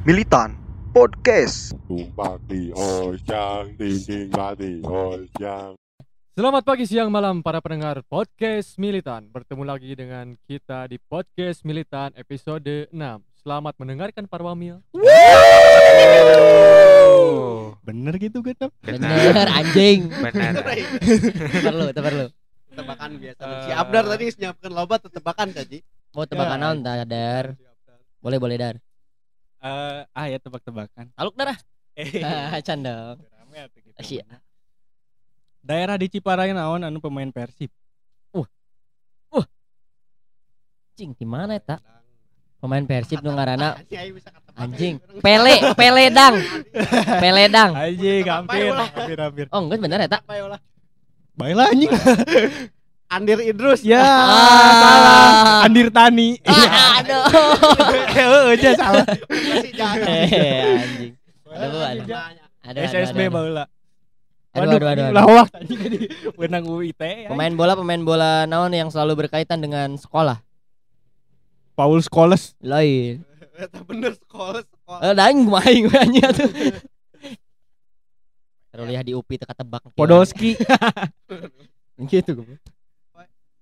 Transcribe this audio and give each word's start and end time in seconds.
Militan 0.00 0.56
Podcast. 0.96 1.76
Tumpang 1.84 2.40
di 2.48 2.72
hojang, 2.72 3.76
dinding 3.76 4.32
mati 4.32 4.80
hojang. 4.80 5.76
Selamat 6.32 6.64
pagi, 6.64 6.88
siang, 6.88 7.12
malam 7.12 7.44
para 7.44 7.60
pendengar 7.60 8.00
podcast 8.08 8.80
Militan. 8.80 9.28
Bertemu 9.28 9.60
lagi 9.60 9.92
dengan 9.92 10.40
kita 10.48 10.88
di 10.88 10.96
podcast 10.96 11.68
Militan 11.68 12.16
episode 12.16 12.88
6. 12.88 12.96
Selamat 13.44 13.76
mendengarkan 13.76 14.24
para 14.24 14.40
wamil. 14.40 14.80
Bener 17.84 18.14
gitu 18.16 18.40
kan? 18.40 18.72
Bener 18.80 19.46
anjing. 19.52 20.08
Benar. 20.08 20.64
perlu, 21.60 21.84
perlu. 21.92 22.26
tebakan 22.70 23.10
biasa 23.20 23.42
Eh. 23.44 23.62
si 23.66 23.70
Abdar 23.76 24.04
tadi 24.08 24.24
nyiapkan 24.32 24.70
loba 24.72 24.96
tebakan 24.96 25.50
kaji 25.52 25.84
Mau 26.16 26.24
tebakan 26.24 26.58
naon 26.58 26.78
tah, 26.80 27.04
Dar? 27.04 27.52
Boleh, 28.24 28.40
boleh, 28.40 28.56
Dar. 28.56 28.80
Eh, 29.60 30.00
ah 30.16 30.26
ya 30.26 30.38
tebak-tebakan. 30.40 31.12
Taluk 31.12 31.36
darah. 31.36 31.56
Eh, 31.92 32.20
Ah, 32.24 32.56
Canda. 32.64 33.16
rame 33.20 33.56
atuh 33.60 33.80
gitu. 33.84 33.96
Asyik. 34.00 34.24
Daerah 35.60 36.00
di 36.00 36.08
Ciparai 36.08 36.56
naon 36.56 36.80
anu 36.80 36.98
pemain 36.98 37.28
Persib? 37.28 37.68
Cing, 41.00 41.16
di 41.16 41.24
mana 41.24 41.56
eta? 41.56 41.80
Pemain 42.60 42.84
Persib 42.84 43.24
nu 43.24 43.32
ngaranna 43.32 43.80
Anjing. 44.60 45.00
Pele, 45.24 45.72
Peledang. 45.72 46.36
Peledang. 47.16 47.72
Anjing, 47.72 48.24
hampir, 48.28 48.68
hampir, 48.68 49.16
hampir. 49.16 49.46
Oh, 49.48 49.64
enggak 49.64 49.80
bener 49.80 50.04
eta. 50.04 50.20
Ya 50.28 50.44
lah? 50.44 50.60
Baiklah 51.40 51.72
anjing. 51.72 51.88
Andir 53.10 53.42
Idrus 53.42 53.82
Ya, 53.82 53.98
Ah. 53.98 54.22
salah. 54.78 55.66
Andir 55.66 55.90
Tani. 55.90 56.38
Ah, 56.46 57.02
aduh. 57.02 57.22
Heeh, 58.14 58.42
aja 58.54 58.70
salah. 58.78 59.04
masih 59.26 59.72
jago 59.74 60.04
Eh, 60.06 60.78
anjing. 60.78 61.12
Aduh, 61.50 61.82
aduh. 61.82 62.04
Banyak. 62.06 62.46
Aduh, 62.62 62.78
aduh, 62.78 62.82
SSB 62.86 63.18
aduh, 63.26 63.42
aduh. 63.50 63.66
Aduh, 64.50 64.78
aduh. 64.78 65.06
Lawak 65.10 65.46
tadi 65.50 65.74
benang 66.36 66.64
UIT. 66.64 67.02
ya. 67.02 67.28
Pemain 67.28 67.50
bola, 67.50 67.74
pemain 67.74 67.98
bola 68.00 68.46
naon 68.46 68.70
yang 68.70 68.86
selalu 68.88 69.26
berkaitan 69.26 69.58
dengan 69.58 69.94
sekolah? 69.94 70.38
Paul 71.74 71.98
Scholes. 72.00 72.54
Lain. 72.60 73.26
Eta 73.54 73.82
bener 73.82 74.14
sekolah 74.14 74.62
Eh, 75.02 75.12
daing 75.12 75.44
main 75.44 75.78
gue 75.82 75.98
anjing 75.98 76.24
atuh. 76.24 76.50
Terus 78.70 78.86
lihat 78.86 79.02
di 79.02 79.12
UPI 79.12 79.34
teka 79.36 79.52
tebak. 79.52 79.82
Podolski. 79.92 80.54
Gitu 82.06 82.38
gue. 82.38 82.58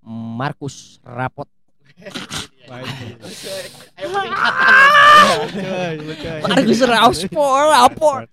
Markus 0.09 0.97
Rapot. 1.05 1.45
Markus 6.49 6.81
Rapot. 6.81 7.29
Rapot. 7.37 8.29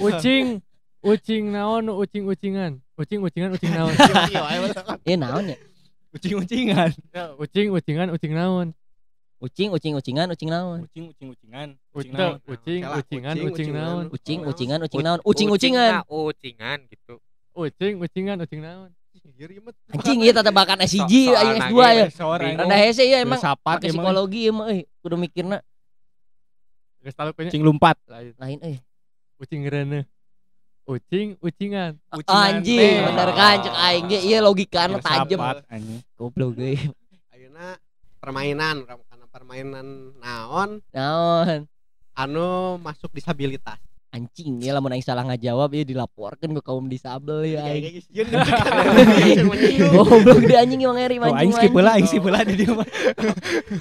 Ucing, 0.00 0.64
ucing 1.04 1.52
naon, 1.52 1.92
ucing 1.92 2.24
ucingan, 2.24 2.80
ucing 2.96 3.20
ucingan, 3.20 3.52
ucing 3.52 3.76
naon. 3.76 3.92
Iya, 4.32 4.40
Eh 5.04 5.20
naon 5.20 5.52
ya? 5.52 5.56
Ucing-ucingan. 6.12 6.92
Ya, 7.12 7.32
ucing 7.40 7.72
ucingan, 7.72 8.08
ucing 8.12 8.32
naon. 8.36 8.76
Ucing, 9.42 9.74
ucing, 9.74 9.96
ucingan, 9.98 10.28
ucing 10.30 10.48
naon? 10.52 10.86
Ucing, 10.86 11.12
ucing-ucingan. 11.12 11.68
Ucing, 11.92 12.12
naon? 12.14 12.36
ucing, 12.46 12.80
ucingan, 12.86 13.34
ucing, 13.36 13.48
ucing 13.52 13.72
naon. 13.74 14.04
Ucing, 14.12 14.40
ucingan, 14.46 14.80
ucing 14.84 15.02
naon? 15.02 15.20
Ucing, 15.26 15.48
ucingan. 15.50 15.92
Ucingan 16.08 16.78
gitu. 16.88 17.14
Ucing, 17.56 17.94
ucingan, 18.00 18.36
ucing 18.44 18.60
naon. 18.64 18.92
Anjing 19.22 20.18
ieu 20.20 20.32
teh 20.32 20.42
tebakan 20.42 20.82
SIG 20.82 21.30
So- 21.30 21.32
aya 21.32 21.54
soalna 21.54 21.62
S2 21.62 21.74
ge 21.74 21.90
ya. 21.94 22.06
Seorang. 22.10 22.52
Rendah 22.58 22.78
hese 22.78 23.04
ya 23.04 23.18
emang 23.22 23.38
pakai 23.38 23.88
emang. 23.88 24.02
psikologi 24.02 24.40
emang 24.46 24.66
euy 24.68 24.82
kudu 24.98 25.16
mikirna 25.16 25.58
Geus 26.98 27.14
tahu 27.14 27.34
punya 27.34 27.50
Ucing 27.50 27.62
lumpat. 27.62 27.98
lain. 28.06 28.30
lain 28.36 28.58
euy. 28.62 28.76
Ucing 29.36 29.66
ngereneh. 29.66 30.04
Ucing, 30.82 31.34
ucingan. 31.38 31.98
Ucingan 32.10 32.58
Anjing, 32.58 32.94
bener 33.06 33.30
kan 33.32 33.54
cek 33.60 33.74
aing 33.76 34.04
ge 34.06 34.18
ieu 34.20 34.38
logikana 34.38 34.98
tajem. 34.98 35.38
Anjing. 35.66 35.98
Goblok 36.14 36.58
euy. 36.58 36.78
ayeuna 37.30 37.78
permainan 38.18 38.86
karena 38.86 39.26
permainan 39.28 39.86
naon 40.18 40.78
Naon? 40.90 41.66
anu 42.12 42.46
masuk 42.78 43.10
disabilitas 43.10 43.78
Anjing, 44.12 44.60
ya 44.60 44.76
lamun 44.76 44.92
aing 44.92 45.00
salah 45.00 45.24
ngajawab 45.24 45.72
ya 45.72 45.88
dilaporkan 45.88 46.52
ke 46.52 46.60
kaum 46.60 46.84
disabel 46.84 47.48
ya 47.48 47.64
aing. 47.64 48.04
Iya, 48.12 48.28
kan 48.28 48.44
Goblok 49.88 50.44
dia 50.44 50.60
anjing 50.60 50.84
emang 50.84 51.00
eri 51.00 51.16
Oh, 51.16 51.24
mancing. 51.24 51.40
aing 51.40 51.52
skip 51.54 51.72
heula, 51.72 51.90
aing 51.96 52.04
skip 52.04 52.20
heula 52.20 52.44
di 52.44 52.54
dia 52.54 52.70
mah. 52.70 52.84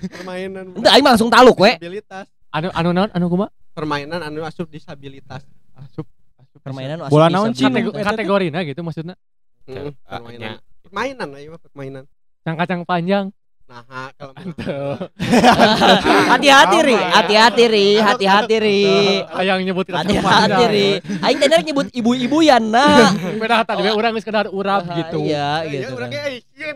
permainan 0.09 0.66
Entah 0.74 0.92
aing 0.94 1.03
langsung 1.03 1.28
taluk 1.28 1.59
we. 1.59 1.75
disabilitas 1.75 2.31
Anu 2.50 2.72
anu 2.72 2.90
naon, 2.92 3.12
anu 3.12 3.28
kumaha? 3.28 3.52
permainan 3.72 4.19
anu 4.22 4.40
masuk 4.42 4.68
disabilitas 4.68 5.44
Asup, 5.74 6.08
asup. 6.36 6.59
Permainan 6.62 7.03
Bola 7.06 7.28
asup 7.28 7.34
naon, 7.34 7.50
disabilitas. 7.52 7.59
Cing? 7.59 7.92
Kategori, 7.92 8.03
kategorina 8.06 8.59
gitu 8.63 8.80
maksudnya. 8.81 9.16
Hmm, 9.63 9.92
Ah, 10.03 10.16
permainan 10.18 10.52
permainan 10.81 11.28
ayo 11.34 11.48
mah 11.50 11.62
permainan 11.62 12.03
Kacang-kacang 12.40 12.81
panjang. 12.84 13.25
Nah 13.72 14.12
kalau 14.20 14.36
Hati-hati 16.32 16.78
ri, 16.84 16.98
hati-hati 17.00 17.64
ri, 17.72 17.88
hati-hati 18.04 18.56
ri. 18.59 18.84
Ayang 19.32 19.64
nyebut 19.64 19.88
kacang 19.88 20.12
Hati-hati 20.12 20.64
ri. 20.68 20.90
Aing 21.24 21.40
teh 21.40 21.48
nyebut 21.48 21.88
ibu-ibu 21.96 22.44
ya 22.44 22.60
nah. 22.60 23.16
Beda 23.42 23.64
tadi 23.64 23.88
we 23.88 23.92
urang 23.96 24.12
geus 24.12 24.28
sekedar 24.28 24.52
urap 24.52 24.84
gitu. 24.92 25.24
Iya, 25.24 25.64
ya 25.64 25.88
gitu. 25.88 25.96
urang 25.96 26.12
ge 26.12 26.20
euy 26.20 26.38
sieun 26.52 26.76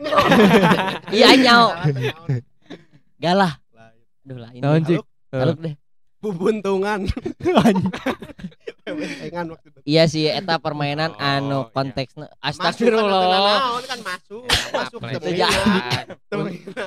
Iya 1.11 1.25
aing 1.35 1.43
nyao. 1.43 1.67
Galah. 3.19 3.53
Aduh 4.23 4.39
lah 4.39 4.51
ini. 4.55 4.95
Taluk 5.35 5.59
deh. 5.59 5.75
Bubuntungan 6.25 7.05
waktu 8.85 9.67
itu 9.69 9.79
Iya 9.85 10.03
sih 10.05 10.25
eta 10.25 10.57
permainan 10.57 11.11
Oh, 11.11 11.21
anu 11.21 11.59
iya. 11.61 11.71
konteksnya 11.71 12.27
Masuk 12.31 12.41
astagfirullah. 12.41 13.81
kan 13.85 13.99
masuk 14.01 14.43
masuk 14.71 14.99
Apa, 14.99 15.07
ke 15.13 15.19
Jadi. 15.31 15.41
permainan. 15.41 16.05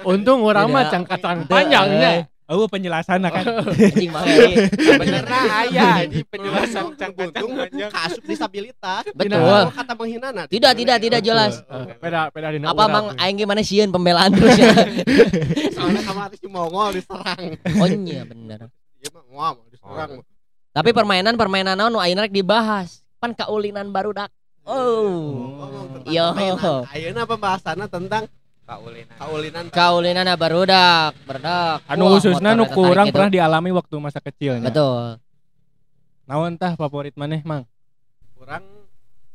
Untung 0.04 0.40
orang 0.42 0.66
mah 0.68 0.84
cang-kacang 0.88 1.38
Beda, 1.42 1.52
panjangnya. 1.52 2.10
Oh, 2.48 2.64
penjelasan 2.64 3.20
kan. 3.20 3.44
Anjing 3.44 4.08
mah 4.08 4.24
euy. 4.24 4.56
Bener 4.96 5.20
nah 5.22 5.44
aya 5.62 6.08
di 6.08 6.24
penjelasan 6.24 6.96
Bubuntung 7.12 7.50
panjang. 7.54 7.90
kasuk 7.92 8.24
disabilitas 8.24 9.04
Betul. 9.12 9.62
Kata 9.68 9.92
menghina 9.92 10.28
Tidak, 10.48 10.72
tidak, 10.72 10.96
tidak 10.98 11.20
jelas. 11.20 11.60
Eh, 11.60 11.92
Beda 12.00 12.32
beda 12.32 12.48
dina 12.48 12.72
Apa 12.72 12.84
mang 12.88 13.06
aing 13.14 13.36
gimana 13.36 13.60
sieun 13.60 13.90
pembelaan 13.90 14.32
terus 14.32 14.56
ya. 14.56 14.72
soalnya 15.70 16.00
sama 16.00 16.26
artis 16.26 16.40
Mongol 16.48 16.96
diserang 16.96 17.42
Oh 17.76 17.86
iya 17.86 18.24
bener. 18.24 18.72
Dia 18.98 19.08
mah 19.14 19.54
diserang 19.70 20.22
Tapi 20.74 20.90
permainan-permainan 20.92 21.74
naon 21.74 21.90
nu 21.94 21.98
ayeuna 21.98 22.26
rek 22.26 22.34
dibahas. 22.34 23.02
Pan 23.18 23.34
kaulinan 23.34 23.90
barudak. 23.90 24.30
Oh. 24.62 25.58
Yo. 26.06 26.34
Ayeuna 26.92 27.24
pembahasannya 27.24 27.86
tentang 27.88 28.28
Kaulinan. 28.68 29.16
kaulinan 29.16 29.64
Kaulinan 29.72 30.28
barudak, 30.36 31.16
barudak. 31.24 31.80
Anu 31.88 32.12
khususna 32.12 32.52
nu 32.52 32.68
kurang 32.68 33.08
tarik 33.08 33.10
itu. 33.10 33.14
pernah 33.16 33.30
dialami 33.32 33.70
waktu 33.72 33.94
masa 33.96 34.20
kecilnya. 34.20 34.68
Betul. 34.68 35.16
Naon 36.28 36.60
tah 36.60 36.76
favorit 36.76 37.16
maneh, 37.16 37.40
Mang? 37.42 37.64
kurang 38.36 38.62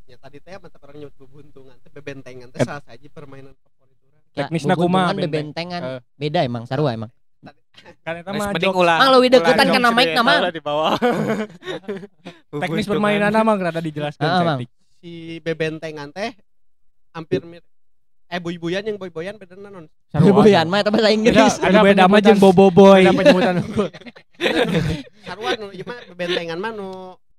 ya 0.08 0.16
tadi 0.16 0.38
teh 0.40 0.56
mata 0.56 0.78
orang 0.80 0.96
nyebut 1.02 1.18
bebuntungan 1.18 1.76
teh 1.82 1.92
bebentengan 1.92 2.48
teh 2.54 2.62
Eh. 2.62 2.64
salah 2.64 2.86
saja 2.86 3.08
permainan 3.12 3.52
favorit 3.58 3.98
orang 4.06 4.22
Ya, 4.32 4.46
kumaha, 4.78 5.12
benteng? 5.12 5.26
bebentengan. 5.28 5.82
Eh. 5.82 6.02
Beda 6.16 6.40
emang, 6.46 6.64
sarua 6.70 6.94
emang. 6.94 7.10
Kan 8.02 8.14
eta 8.16 8.30
mah 8.30 8.52
mending 8.52 8.70
jok- 8.70 8.80
ulah. 8.80 8.98
Mang 8.98 9.10
leuwih 9.12 9.30
deketan 9.30 9.66
ulah 9.66 9.74
kana 9.74 9.90
mic 9.92 10.10
na, 10.10 10.22
Mang. 10.22 10.42
lah 10.42 10.52
di 10.52 10.62
bawah. 10.62 10.94
teknis 12.62 12.86
permainan 12.86 13.34
Mang 13.34 13.58
rada 13.58 13.80
dijelaskan. 13.80 14.24
Ah. 14.24 14.56
Cetik. 14.56 14.70
si 15.04 15.12
bebentengan 15.44 16.08
teh 16.10 16.32
hampir 17.12 17.44
mir 17.44 17.60
eh 18.26 18.40
boy-boyan 18.40 18.82
yang 18.82 18.96
boy-boyan 18.96 19.36
beda 19.36 19.54
non 19.54 19.86
Sarua. 20.08 20.32
Boyan 20.34 20.66
mah 20.66 20.80
eta 20.80 20.90
bahasa 20.90 21.12
Inggris. 21.12 21.60
Anu 21.60 21.84
beda 21.84 22.08
mah 22.08 22.20
jeung 22.20 22.40
boboiboy. 22.40 23.04
Beda 23.04 23.14
penyebutan 23.14 23.56
unggul. 23.64 23.90
sarua 25.24 25.52
nu 25.56 25.68
ieu 25.72 25.84
mah 25.84 26.00
bebentengan 26.08 26.58
mah 26.58 26.72
nu 26.72 26.88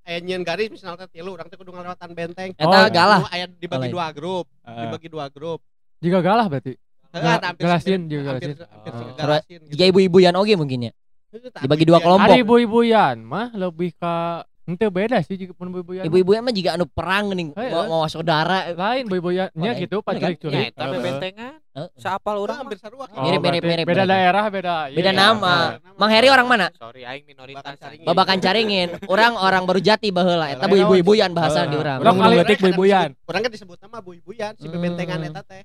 aya 0.02 0.20
nyieun 0.20 0.42
garis 0.42 0.68
misalnya 0.68 1.04
teh 1.04 1.16
tilu 1.16 1.32
urang 1.32 1.48
teh 1.48 1.56
kudu 1.56 1.72
ngalewatan 1.72 2.10
benteng 2.12 2.50
Eta 2.52 2.68
Oh, 2.68 2.86
galah. 2.88 3.20
Nu 3.20 3.28
aya 3.28 3.46
dibagi 3.48 3.88
dua 3.88 4.12
grup 4.12 4.46
Heeh. 4.62 4.80
dibagi 4.84 5.08
dua 5.08 5.26
grup 5.28 5.60
Jika 5.98 6.20
galah 6.20 6.44
berarti. 6.46 6.76
Hampir- 7.14 7.66
juga 8.04 8.22
galasin. 8.26 8.50
hampir 8.58 8.90
Oh. 8.90 9.40
gitu. 9.40 9.64
Jika 9.70 9.84
ibu-ibuyan 9.86 10.34
oge 10.34 10.54
mungkin 10.54 10.80
ya. 10.84 10.92
dibagi 11.34 11.82
dua 11.82 11.98
kelompok. 11.98 12.30
Ada 12.30 12.38
ibu-ibuyan 12.38 13.16
mah 13.20 13.50
lebih 13.52 13.90
ke 13.92 14.14
ente 14.64 14.86
beda 14.88 15.20
sih 15.20 15.36
jika 15.36 15.52
pun 15.52 15.68
ibu-ibuyan. 15.68 16.00
mah. 16.00 16.08
Ibu-ibuyan 16.08 16.40
mah 16.40 16.54
juga 16.54 16.70
anu 16.72 16.86
perang 16.86 17.28
nih, 17.30 17.50
mau, 17.50 17.60
eh. 17.60 17.86
mau 17.86 18.02
saudara. 18.06 18.70
lain 18.70 19.04
ibu-ibuyannya 19.04 19.50
Oh, 19.68 19.76
gitu 19.76 19.96
lain. 19.96 20.00
pas 20.00 20.12
Iya 20.12 20.16
kan? 20.16 20.28
culik-culik. 20.30 20.64
Ya, 20.64 20.70
tapi 20.72 20.96
bentengan. 20.96 21.54
Heeh. 21.74 21.90
Seapal 21.98 22.38
urang 22.38 22.56
hampir 22.56 22.78
sarua 22.78 23.10
Oh, 23.10 23.18
Mirip, 23.20 23.42
mirip, 23.42 23.60
mirip, 23.60 23.82
Beda 23.82 24.06
daerah 24.06 24.46
beda. 24.46 24.88
Beda 24.88 25.10
iya. 25.10 25.18
nama. 25.18 25.54
Mang 25.92 26.06
Heri 26.08 26.30
orang 26.30 26.46
mana? 26.46 26.70
Sorry 26.72 27.02
aing 27.02 27.26
minoritas. 27.26 27.74
Babakan 28.00 28.38
caringin. 28.38 28.94
Orang 29.04 29.34
orang 29.34 29.66
baru 29.66 29.82
jati 29.82 30.08
baheula 30.08 30.48
eta 30.48 30.64
Lain 30.64 30.80
ibu-ibuyan 30.80 31.34
bahasa 31.34 31.66
Heeh. 31.66 31.68
di 31.68 31.76
urang. 31.76 31.98
Urang 31.98 32.14
Urang 32.14 32.30
kali- 32.30 32.38
ngetik 32.40 32.58
boy-boyan. 32.62 33.10
kurang 33.20 33.42
kan 33.42 33.50
disebut 33.50 33.78
nama 33.80 33.98
boy-boyan 33.98 34.52
si 34.54 34.64
Hmm. 34.64 34.72
bebentengan 34.72 35.18
eta 35.24 35.42
teh 35.42 35.63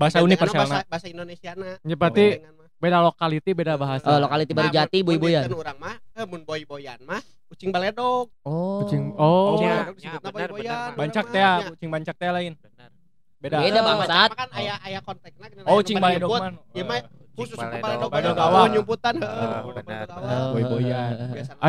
Bahasa 0.00 0.16
mah 0.16 0.24
universalna. 0.24 0.64
bahasa 0.64 0.88
bahasa 0.88 1.06
Indonesiana 1.06 1.76
Ya, 1.82 1.92
berarti 1.94 2.26
mah. 2.40 2.66
beda 2.80 2.98
lokality 3.02 3.50
beda 3.52 3.74
bahasa. 3.76 4.06
Oh, 4.06 4.16
lokality 4.18 4.52
baru 4.52 4.66
Nah, 4.66 4.74
jati 4.74 4.98
boy-boyan. 5.00 5.44
dinten 5.44 5.54
urang 5.54 5.76
mah 5.76 6.00
Eh, 6.10 6.24
mun 6.24 6.40
boy-boyan 6.40 6.96
mah 7.02 7.20
kucing 7.46 7.68
baledog. 7.68 8.32
Oh. 8.40 8.80
Kucing. 8.80 9.12
Oh. 9.14 9.60
Ya, 9.60 9.84
Baledog 9.84 9.96
ya, 9.98 10.16
disebutna 10.16 10.30
benar, 10.30 10.48
benar, 10.50 10.78
Orang 10.80 10.96
Bancak 10.96 11.24
mah, 11.26 11.30
teh, 11.30 11.42
nya. 11.42 11.68
kucing 11.68 11.88
bancak 11.90 12.16
teh 12.16 12.30
lain. 12.30 12.52
Benar. 12.56 12.90
Beda. 13.36 13.56
Beda, 13.58 13.68
Eh, 13.70 13.82
bangsat. 13.82 14.28
mah 14.30 14.38
kan 14.38 14.48
aya 14.54 14.74
aya 14.80 14.98
kontakna 15.00 15.46
Oh, 15.62 15.76
aya 15.76 15.82
cing 15.82 15.96
nu 15.96 16.00
pada 16.00 16.08
baledog 16.16 16.30
man. 16.34 16.54
Ieu 16.72 16.84
mah 16.86 16.98
khusus 17.30 17.56
baledog. 17.56 18.08
baledog. 18.08 18.36
Awal. 18.38 18.64
nyumputan. 18.70 19.14
Heeh, 19.16 19.28
benar, 19.28 19.60
baledog 19.60 19.76
benar. 19.76 20.06
awal. 20.08 20.48
Boy-boyan. 20.50 21.12
Biasana 21.30 21.60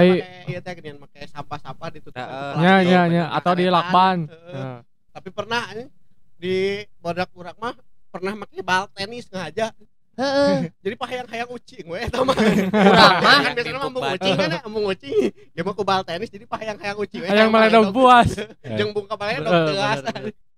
ieu 0.45 0.59
teh 0.61 0.73
ginian 0.73 0.97
make 0.97 1.19
sampah-sampah 1.27 1.87
ditutup. 1.89 2.23
Nya 2.55 2.73
nya 2.81 3.01
nya 3.09 3.23
atau 3.29 3.51
di 3.51 3.67
lakban. 3.67 4.31
Tapi 5.11 5.27
pernah 5.29 5.67
eh, 5.75 5.91
di 6.37 6.55
bodak 6.97 7.27
urang 7.33 7.55
mah 7.57 7.75
pernah 8.11 8.35
make 8.35 8.59
bal 8.61 8.91
tenis 8.91 9.25
sengaja. 9.31 9.71
Heeh. 10.19 10.67
Jadi 10.83 10.95
pahayang-hayang 10.99 11.49
ucing 11.55 11.85
we 11.87 11.97
eta 12.03 12.19
mah. 12.21 12.35
Urang 12.35 13.15
mah 13.23 13.39
kan 13.41 13.51
biasanya 13.55 13.79
mah 13.79 14.11
ucing 14.11 14.35
kan 14.35 14.49
embung 14.67 14.85
ucing. 14.91 15.15
Ya 15.55 15.61
mah 15.63 15.73
ku 15.73 15.83
bal 15.87 16.03
tenis 16.03 16.27
jadi 16.27 16.43
pahayang-hayang 16.43 16.97
ucing 16.99 17.23
we. 17.23 17.27
Hayang 17.31 17.47
meledog 17.47 17.95
puas. 17.95 18.35
Jeung 18.75 18.91
bungka 18.91 19.15
baledog 19.15 19.49
Eh, 19.49 19.63
teuas. 19.71 19.99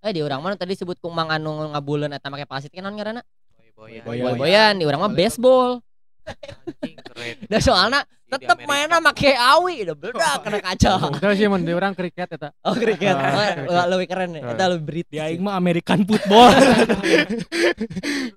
Eh 0.04 0.10
di 0.12 0.20
urang 0.20 0.42
mana 0.42 0.58
tadi 0.58 0.74
sebut 0.74 0.98
kumang 0.98 1.30
anu 1.30 1.70
ngabuleun 1.70 2.12
eta 2.12 2.28
make 2.28 2.44
plastik 2.50 2.74
kan 2.74 2.82
naon 2.82 2.98
ngaranna? 2.98 3.22
Boy-boyan. 3.54 4.02
Boy-boyan. 4.02 4.24
Boy-boyan 4.34 4.72
di 4.82 4.84
urang 4.84 5.00
mah 5.06 5.14
baseball. 5.14 5.78
Anjing 6.26 6.98
keren. 6.98 7.36
Da 7.50 7.58
soalna 7.62 8.02
tetep 8.34 8.58
mainna 8.66 8.98
make 8.98 9.30
awi 9.34 9.86
udah 9.86 9.96
bedak 9.96 10.36
kena 10.42 10.58
kaca. 10.58 10.92
Terus 11.22 11.36
sih 11.38 11.46
mun 11.46 11.62
orang 11.70 11.94
kriket 11.94 12.28
eta. 12.34 12.50
Oh 12.66 12.74
kriket. 12.74 13.14
Oh, 13.14 13.86
lebih 13.94 14.06
keren 14.10 14.34
ya. 14.34 14.42
Eta 14.50 14.64
lebih 14.74 14.84
British. 14.84 15.14
Di 15.14 15.22
aing 15.22 15.40
mah 15.42 15.54
American 15.54 16.02
football. 16.02 16.50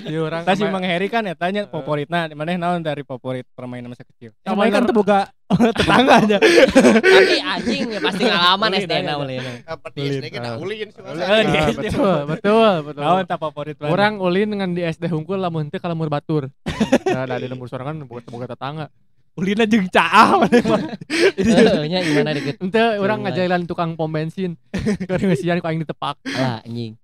Di 0.00 0.16
orang 0.26 0.42
Tah 0.42 0.54
si 0.54 0.62
sama- 0.62 0.78
Mang 0.78 0.84
Heri 0.84 1.06
kan 1.06 1.22
ya 1.22 1.34
tanya 1.34 1.66
favoritna 1.66 2.26
di 2.26 2.34
mana 2.34 2.54
naon 2.54 2.80
dari 2.80 3.02
favorit 3.02 3.46
permainan 3.52 3.90
masa 3.90 4.02
kecil. 4.02 4.32
Sama 4.40 4.66
kan 4.68 4.84
teboga 4.84 5.18
tetangga 5.78 6.14
aja. 6.20 6.38
Tapi 6.38 7.36
anjing 7.38 7.82
ya 7.94 8.00
pasti 8.00 8.22
ngalaman 8.24 8.70
SD 8.74 8.92
na 9.00 9.14
ulin. 9.16 9.42
Di 9.94 10.00
Ulin. 10.00 10.12
SD 10.18 10.26
ge 10.28 10.38
da 10.38 10.50
ulin 10.56 10.88
sih. 10.88 11.00
Ah, 11.00 11.42
betul, 11.70 12.16
betul, 12.30 12.72
betul. 12.84 13.02
Naon 13.02 13.24
tah 13.24 13.38
favorit? 13.38 13.76
Orang 13.80 14.18
ulin 14.18 14.48
dengan 14.50 14.70
di 14.70 14.82
SD 14.82 15.06
hungkul 15.06 15.38
lamun 15.38 15.68
teu 15.68 15.78
ka 15.78 15.86
lemur 15.86 16.08
batur. 16.08 16.50
Nah, 17.06 17.38
di 17.38 17.46
lembur 17.46 17.66
sorangan 17.66 18.02
boga 18.02 18.26
boga 18.26 18.48
tetangga. 18.50 18.86
ulina 19.34 19.66
jeung 19.66 19.90
caah 19.90 20.46
mana 20.46 20.58
mah. 20.62 20.82
Heeh, 21.10 21.90
nya 21.90 22.06
gimana 22.06 22.30
deket. 22.38 22.54
Ente 22.62 22.78
orang 23.02 23.18
Jelas. 23.18 23.34
ngajailan 23.34 23.62
tukang 23.66 23.98
pom 23.98 24.06
bensin. 24.06 24.54
Keur 25.10 25.18
ngeusian 25.18 25.58
ku 25.58 25.66
aing 25.66 25.82
ditepak. 25.82 26.22
Lah 26.30 26.62
anjing. 26.62 26.94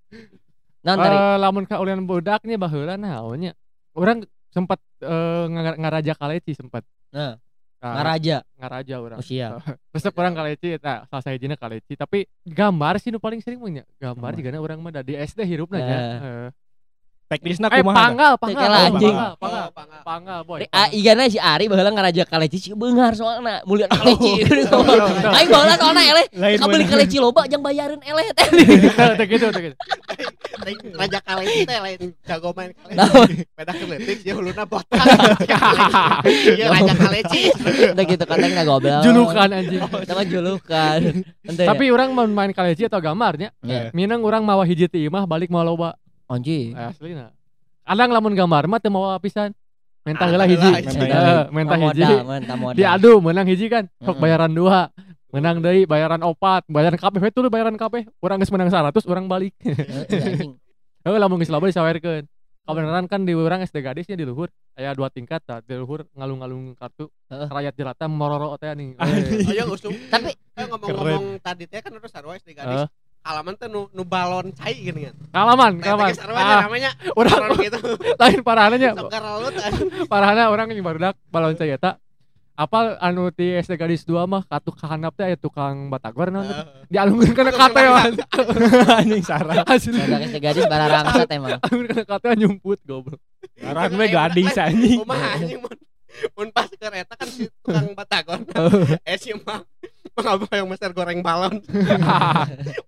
Tadi? 0.81 1.17
Eh 1.17 1.37
lamun 1.37 1.65
ka 1.69 1.77
ulian 1.79 2.03
budaknya 2.03 2.57
baheula 2.57 2.97
naonnya. 2.97 3.53
Orang 3.93 4.25
sempat 4.49 4.81
eh, 5.01 5.45
nga- 5.47 5.79
ngaraja 5.79 6.13
kaleci 6.15 6.57
sempat. 6.57 6.83
Nah, 7.13 7.37
Nah, 7.81 7.97
ngaraja. 7.97 8.45
ngaraja 8.61 8.95
orang. 9.01 9.19
Usia. 9.25 9.57
Resep 9.89 10.13
orang 10.21 10.37
kaleci 10.37 10.77
eta 10.77 11.09
salah 11.09 11.25
sahijina 11.25 11.57
kaleci 11.57 11.97
tapi 11.97 12.29
gambar 12.45 13.01
sih 13.01 13.09
nu 13.09 13.17
paling 13.17 13.41
sering 13.41 13.57
mah 13.57 13.73
nya. 13.73 13.85
Gambar 13.97 14.37
juga 14.37 14.53
orang 14.61 14.85
mah 14.85 15.01
di 15.01 15.17
SD 15.17 15.49
hirupna 15.49 15.81
nya. 15.81 15.89
Eh. 15.89 16.19
Heeh. 16.21 16.49
Teknisna 17.31 17.71
Eh 17.71 17.79
kumaha? 17.79 17.95
dah? 17.95 18.03
panggal, 18.03 18.33
panggal, 18.43 18.71
anjing. 18.91 19.15
panggal, 19.15 19.33
panggal, 19.39 19.63
Oh, 19.63 19.71
panggal. 19.71 20.01
panggal, 20.03 20.39
boy. 20.43 20.59
Ari- 20.59 20.71
ah, 20.75 20.91
igana 20.91 21.31
si 21.31 21.39
Ari 21.39 21.71
baheula 21.71 21.95
ngaraja 21.95 22.27
kaleci 22.27 22.59
si 22.59 22.69
beungar 22.75 23.15
soalna 23.15 23.63
mulian 23.63 23.87
kaleci. 23.95 24.43
betul. 24.51 24.83
Aing 25.31 25.47
baheula 25.47 25.79
soalna 25.79 26.03
eleh 26.03 26.27
Lain 26.35 26.59
kabeli 26.59 26.85
kaleci 26.85 27.17
loba 27.17 27.47
jang 27.47 27.63
bayareun 27.63 28.03
eleh 28.03 28.27
teh. 28.35 28.47
Teu 29.15 29.27
gitu, 29.31 29.47
teu 29.49 29.63
gitu. 29.63 29.77
Raja 30.93 31.19
kaleci 31.23 31.59
teh 31.63 31.79
lain 31.79 32.01
jago 32.21 32.51
main 32.51 32.75
kaleci. 32.75 32.99
Naon? 32.99 33.29
Peda 33.55 33.73
keletik 33.73 34.19
dia 34.21 34.35
huluna 34.35 34.65
botak. 34.67 35.07
Iya 36.27 36.67
raja 36.69 36.95
kaleci. 36.99 37.41
Udah 37.95 38.05
gitu 38.05 38.25
katanya 38.27 38.63
goblok. 38.67 39.07
Julukan 39.07 39.49
anjing. 39.53 39.81
Sama 40.03 40.23
julukan. 40.27 41.01
Tapi 41.47 41.85
orang 41.89 42.11
mau 42.11 42.27
main 42.27 42.51
kaleci 42.51 42.91
atau 42.91 42.99
gambarnya, 42.99 43.55
Ya. 43.63 43.95
minang 43.95 44.19
orang 44.21 44.43
mawa 44.43 44.67
hiji 44.67 44.91
ti 44.91 45.07
imah 45.07 45.25
balik 45.25 45.47
mau 45.47 45.63
loba. 45.63 45.95
Anjing. 46.31 46.73
Eh, 46.73 46.89
Aslina. 46.89 47.27
Kadang 47.83 48.11
lamun 48.11 48.33
gambar 48.33 48.65
mah 48.65 48.79
teu 48.79 48.89
mawa 48.89 49.19
pisan. 49.19 49.51
Menta 50.01 50.25
Ah, 50.25 50.33
heula 50.33 50.47
heula 50.47 50.47
hiji. 50.49 50.71
hiji. 50.81 50.97
Heeh, 50.97 51.43
Menta 51.51 51.77
Mau 51.77 51.91
hiji. 51.91 52.07
Diadu 52.73 53.21
menang 53.21 53.47
hiji 53.47 53.67
kan. 53.67 53.85
Sok 53.99 54.17
bayaran 54.17 54.49
dua. 54.49 54.89
Menang 55.31 55.61
deui 55.61 55.87
bayaran 55.87 56.19
opat, 56.23 56.67
bayaran 56.67 56.97
kabeh 56.97 57.21
we 57.21 57.31
tuh 57.31 57.47
bayaran 57.47 57.75
kabeh. 57.75 58.03
Urang 58.19 58.39
geus 58.39 58.51
menang 58.51 58.67
100, 58.67 58.91
urang 59.05 59.27
balik. 59.27 59.55
Heeh, 59.61 59.77
anjing. 60.09 60.53
Heuh 61.05 61.17
lamun 61.17 61.39
geus 61.39 61.51
loba 61.51 61.67
disawerkeun. 61.67 62.27
Kabeneran 62.61 63.07
kan 63.07 63.23
di 63.23 63.33
urang 63.33 63.61
SD 63.61 63.81
gadisnya 63.81 64.15
di 64.15 64.23
luhur 64.23 64.47
aya 64.75 64.95
dua 64.95 65.09
tingkat 65.09 65.43
tah 65.43 65.59
di 65.59 65.75
luhur 65.75 66.07
ngalung-ngalung 66.15 66.77
kartu 66.77 67.09
rakyat 67.27 67.75
jelata 67.75 68.07
mororo 68.07 68.55
teh 68.57 68.71
nih. 68.71 68.95
Oh 68.95 69.51
ya 69.51 69.65
usum. 69.67 69.91
Tapi 70.07 70.31
Eh, 70.55 70.67
ngomong-ngomong 70.69 71.41
tadi 71.41 71.65
teh 71.65 71.81
kan 71.81 71.91
terus 71.91 72.13
sarua 72.13 72.37
SD 72.37 72.53
Eh. 72.53 72.55
gadis. 72.55 72.87
Halaman 73.21 73.53
teh 73.55 73.69
nu, 73.69 73.85
nu 73.93 74.03
balon 74.03 74.49
cai 74.57 74.73
gini 74.73 75.05
kan. 75.05 75.15
Kalaman, 75.29 75.77
Nah, 75.77 75.85
kalaman. 75.93 76.09
teh 76.17 76.25
Ah, 76.33 76.61
namanya 76.65 76.91
urang 77.21 77.37
balon 77.37 77.59
gitu. 77.61 77.79
lain 78.21 78.41
parahna 78.41 78.77
nya. 78.81 78.91
Sok 78.97 79.13
garalut. 79.13 79.53
Parahna 80.13 80.49
orang 80.49 80.73
yang 80.73 80.81
barudak 80.81 81.15
balon 81.29 81.53
cai 81.53 81.77
eta. 81.77 82.01
Apal 82.57 83.01
anu 83.01 83.33
ti 83.33 83.57
SD 83.57 83.81
gadis 83.81 84.05
2 84.05 84.21
mah 84.29 84.45
katu 84.45 84.69
kahandap 84.73 85.17
teh 85.17 85.25
aya 85.25 85.37
tukang 85.37 85.89
batagor 85.89 86.29
naon 86.29 86.45
teh. 86.45 86.61
Dialungkeun 86.93 87.33
kana 87.33 87.53
kate. 87.57 87.83
Anjing 89.01 89.25
sarah. 89.25 89.65
Asli. 89.65 89.97
SD 89.97 90.37
gadis 90.41 90.65
bararangsat 90.69 91.29
emang. 91.33 91.57
Alungkeun 91.61 91.89
kana 91.89 92.05
kate 92.05 92.29
nyumput 92.37 92.81
goblok. 92.85 93.21
Sekarang 93.57 93.97
we 93.97 94.07
gadis 94.09 94.57
anjing. 94.57 95.01
Kumaha 95.01 95.41
anjing 95.41 95.61
mun 95.61 95.77
mun 96.37 96.49
pas 96.53 96.69
ke 96.69 96.85
eta 96.85 97.15
kan 97.17 97.29
si 97.33 97.49
tukang 97.49 97.97
batagon. 97.97 98.45
Eh 99.09 99.17
si 99.17 99.33
mah 99.33 99.65
mengapa 100.17 100.47
yang 100.55 100.69
meser 100.69 100.91
goreng 100.93 101.21
balon. 101.21 101.61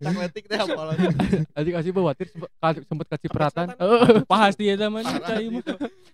Tak 0.03 0.15
letik 0.19 0.45
teh 0.51 0.59
balon. 0.59 0.97
Adik 1.57 1.73
kasih 1.79 1.93
bawatir 1.95 2.27
sempet 2.87 3.07
kasih 3.11 3.29
peratan. 3.31 3.67
Pasti 4.27 4.69
ya 4.69 4.75
zaman 4.79 5.05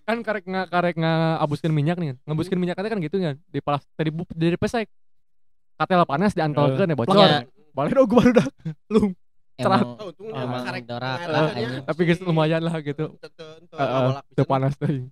kan 0.07 0.17
karek 0.25 0.45
nga 0.49 0.61
karek 0.69 0.95
ngabuskeun 0.97 1.73
minyak 1.73 1.97
nih. 2.01 2.17
Ngabuskeun 2.25 2.59
minyak 2.59 2.77
teh 2.79 2.89
kan 2.89 2.99
gitu 3.01 3.15
kan. 3.19 3.35
Di 3.49 3.59
palas 3.61 3.83
tadi 3.93 4.09
bu 4.13 4.25
dari 4.33 4.57
pesek. 4.57 4.87
Katel 5.79 6.03
panas 6.03 6.35
diantolkeun 6.35 6.91
ya 6.91 6.95
bocor. 6.95 7.29
Balik 7.71 7.93
dong. 7.95 9.13
Cerah. 9.59 9.83
Emang 10.39 10.63
karek 10.63 10.83
dorak 10.87 11.19
ngeta 11.19 11.31
lah, 11.35 11.51
nya. 11.51 11.59
anjing. 11.59 11.83
Tapi 11.83 12.01
lumayan 12.23 12.63
lah 12.63 12.79
gitu. 12.79 13.11
Teu 13.19 14.45
pisan. 14.47 14.47
panas 14.47 14.73
teh. 14.79 15.03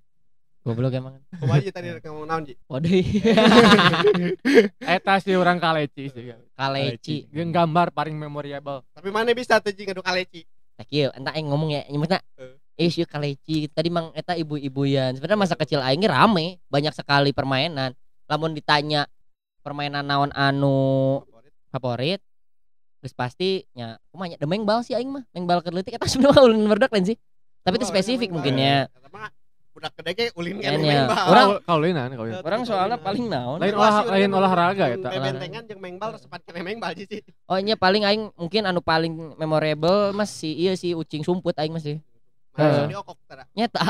Goblok 0.68 0.92
emang. 1.00 1.16
Kumaha 1.40 1.64
ieu 1.64 1.72
tadi 1.72 1.88
ngomong 2.04 2.28
naon 2.28 2.44
Ji? 2.44 2.54
Waduh. 2.68 2.92
Eta 5.00 5.14
sih 5.24 5.40
orang 5.40 5.64
kaleci 5.64 6.12
sih. 6.12 6.36
Kaleci. 6.52 7.32
Yang 7.32 7.50
gambar 7.56 7.96
paling 7.96 8.20
memorable. 8.20 8.84
Tapi 8.92 9.08
mana 9.08 9.32
bisa 9.32 9.64
teh 9.64 9.72
Ji 9.72 9.88
ngadu 9.88 10.04
kaleci? 10.04 10.44
Tak 10.76 10.92
ieu 10.92 11.10
entah 11.16 11.32
aing 11.32 11.48
ngomong 11.48 11.72
ya 11.72 11.82
nyebutna 11.88 12.20
Eh, 12.78 12.94
sih 12.94 13.10
kaleci. 13.10 13.66
Tadi 13.74 13.90
mang 13.90 14.14
eta 14.14 14.38
ibu-ibu 14.38 14.86
yan. 14.86 15.18
Sebenarnya 15.18 15.40
masa 15.42 15.58
kecil 15.58 15.82
aing 15.82 15.98
ge 15.98 16.06
rame, 16.14 16.62
banyak 16.70 16.94
sekali 16.94 17.34
permainan. 17.34 17.98
Lamun 18.30 18.54
ditanya 18.54 19.10
permainan 19.66 20.06
naon 20.06 20.30
anu 20.38 21.26
favorit, 21.74 22.22
terus 23.02 23.18
pasti 23.18 23.66
nya 23.74 23.98
kumaha 24.14 24.30
nya 24.30 24.38
demeng 24.38 24.62
bal 24.62 24.86
sih 24.86 24.94
aing 24.94 25.10
mah. 25.10 25.26
Meng 25.34 25.50
bal 25.50 25.66
kerleutik 25.66 25.98
eta 25.98 26.06
sebenarnya 26.12 26.46
ulun 26.46 26.70
berdak 26.70 26.94
lain 26.94 27.10
sih. 27.10 27.18
Tapi 27.66 27.82
itu 27.82 27.86
Oh, 27.90 27.92
spesifik 27.92 28.30
emang 28.30 28.46
mungkin 28.46 28.56
ya. 28.62 28.78
Budak 29.78 29.94
gede 29.94 30.12
ge 30.18 30.26
ulin 30.34 30.58
kan 30.58 30.74
Kan 30.74 30.82
ya. 30.82 31.06
Orang- 31.06 31.62
kaulinan, 31.62 32.10
kaulinan. 32.18 32.42
Orang 32.42 32.62
soalnya 32.66 32.98
paling 32.98 33.30
naon? 33.30 33.62
Lain 33.62 33.78
olah 33.78 34.10
lain 34.10 34.30
olahraga 34.34 34.86
eta. 34.90 35.14
Bebentengan 35.14 35.62
jeung 35.70 35.78
main 35.78 36.02
bal 36.02 36.18
resepan 36.18 36.42
kena 36.42 36.66
main 36.66 36.82
bal 36.82 36.98
Ji 36.98 37.06
sih. 37.06 37.22
Oh 37.46 37.62
nya 37.62 37.78
paling 37.78 38.02
aing 38.02 38.34
mungkin 38.34 38.66
anu 38.66 38.82
paling 38.82 39.38
memorable 39.38 40.18
mas 40.18 40.34
si 40.34 40.50
iya 40.58 40.74
si 40.74 40.98
ucing 40.98 41.22
sumput 41.22 41.54
aing 41.62 41.78
di 41.78 42.96
okok 42.98 43.18
tara. 43.30 43.46
Nyata 43.54 43.86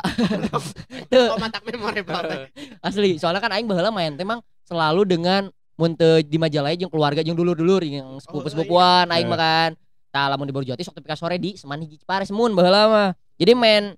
Oh 1.32 1.40
matak 1.40 1.64
memorable 1.64 2.52
asli. 2.84 3.16
Soalnya 3.16 3.40
kan 3.40 3.56
aing 3.56 3.64
baheula 3.64 3.88
main 3.88 4.12
teh 4.20 4.28
emang 4.28 4.44
selalu 4.68 5.08
dengan 5.08 5.48
mun 5.80 5.96
teu 5.96 6.20
di 6.20 6.36
Majalaya 6.36 6.76
jeung 6.76 6.92
keluarga 6.92 7.24
jeung 7.24 7.40
dulur-dulur 7.40 7.80
yang 7.88 8.20
sepupu-sepupuan 8.20 9.08
aing 9.08 9.24
iya. 9.24 9.32
mah 9.32 9.40
kan. 9.40 9.72
Tah 10.12 10.28
lamun 10.28 10.52
di 10.52 10.52
Borjoti 10.52 10.84
sok 10.84 11.00
tepi 11.00 11.08
ka 11.08 11.16
sore 11.16 11.40
di 11.40 11.56
seman 11.56 11.80
hiji 11.80 11.96
Cipare 11.96 12.28
semun 12.28 12.52
baheula 12.52 12.92
mah. 12.92 13.10
Jadi 13.40 13.56
main 13.56 13.96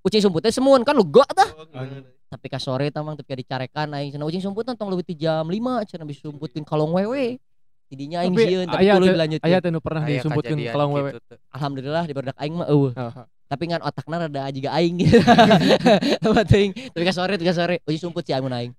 ucing 0.00 0.22
sumput 0.24 0.40
teh 0.44 0.52
semun 0.52 0.80
kan 0.84 0.96
lega 0.96 1.24
tah. 1.32 1.50
Oh? 1.56 1.66
Tapi 2.30 2.46
ka 2.46 2.62
sore 2.62 2.88
tah 2.94 3.02
mang 3.02 3.18
tepi 3.18 3.34
ka 3.34 3.36
dicarekan 3.36 3.90
aing 3.96 4.14
cenah 4.14 4.26
ucing 4.26 4.40
sumput 4.40 4.62
tong 4.62 4.88
leuwih 4.88 5.04
ti 5.04 5.18
jam 5.18 5.42
5 5.42 5.90
cenah 5.90 6.06
bisa 6.06 6.30
sumputkeun 6.30 6.64
kalong 6.64 6.94
wewe. 6.94 7.42
Tidinya 7.90 8.22
aing 8.22 8.30
Tapi 8.38 8.46
sieun 8.46 8.66
tapi 8.70 8.86
kudu 8.86 9.06
dilanjutkeun. 9.18 9.50
Aya 9.50 9.58
teh 9.58 9.70
nu 9.74 9.82
pernah 9.82 10.02
disumputkeun 10.06 10.58
kalong 10.70 10.92
wewe. 10.94 11.10
gitu. 11.18 11.34
Alhamdulillah 11.50 12.02
di 12.06 12.12
barudak 12.14 12.38
aing 12.38 12.54
mah 12.54 12.68
eueuh. 12.70 12.92
Tapi 13.50 13.66
ngan 13.66 13.82
otakna 13.82 14.16
rada 14.22 14.46
juga 14.54 14.70
aing 14.78 14.94
gitu. 15.02 15.18
Penting, 16.38 16.70
tapi 16.94 17.02
ka 17.02 17.10
sore, 17.10 17.34
tapi 17.34 17.50
ka 17.50 17.54
sore, 17.58 17.82
ucing 17.82 17.98
sumput 17.98 18.22
sih 18.22 18.30
aing 18.30 18.46
mun 18.46 18.54
aing. 18.54 18.72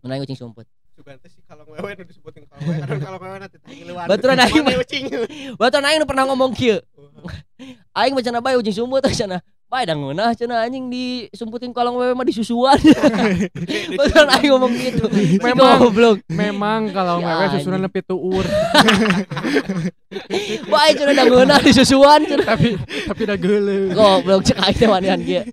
Mun 0.00 0.10
aing 0.16 0.24
ucing 0.24 0.40
sumput. 0.40 0.64
Sugan 0.96 1.20
teh 1.20 1.28
si 1.28 1.44
kalong 1.44 1.68
wewe 1.68 1.92
nu 2.00 2.02
disebutin 2.08 2.48
kalong 2.48 2.64
wewe. 2.64 2.80
Kadang 2.80 3.00
kalong 3.04 3.20
wewe 3.20 3.36
nanti 3.44 3.56
tah 3.60 3.68
ngiluan. 3.68 4.06
Baturan 4.08 4.40
aing. 4.40 4.64
Baturan 5.60 5.84
aing 5.84 6.00
nu 6.00 6.08
pernah 6.08 6.24
ngomong 6.32 6.56
kieu. 6.56 6.80
Aing 7.92 8.16
macam 8.16 8.40
bae 8.40 8.56
ucing 8.56 8.72
sumput 8.72 9.04
cenah. 9.12 9.44
Bae 9.70 9.86
dah 9.86 9.94
ngeunah 9.94 10.34
cenah 10.34 10.66
anjing 10.66 10.90
disumputin 10.90 11.70
kolong 11.70 11.94
wewe 11.94 12.10
mah 12.10 12.26
disusuan. 12.26 12.74
Beneran 14.02 14.28
aing 14.34 14.50
ngomong 14.50 14.74
gitu. 14.74 15.06
Memang. 15.38 15.78
Goblok. 15.78 16.18
Memang 16.26 16.90
kalau 16.90 17.22
anjing. 17.22 17.62
susunan 17.62 17.78
lebih 17.78 18.02
tuur 18.02 18.42
Bae 20.66 20.90
cenah 20.98 21.14
dah 21.14 21.22
ngeunah 21.22 21.58
disusuan 21.62 22.18
cenah. 22.26 22.50
tapi 22.50 22.74
tapi 22.82 23.20
udah 23.30 23.38
geuleuh. 23.38 23.94
Goblok 23.94 24.42
cek 24.50 24.58
aing 24.58 24.74
teh 24.74 24.88
manian 24.90 25.22
kieu. 25.22 25.46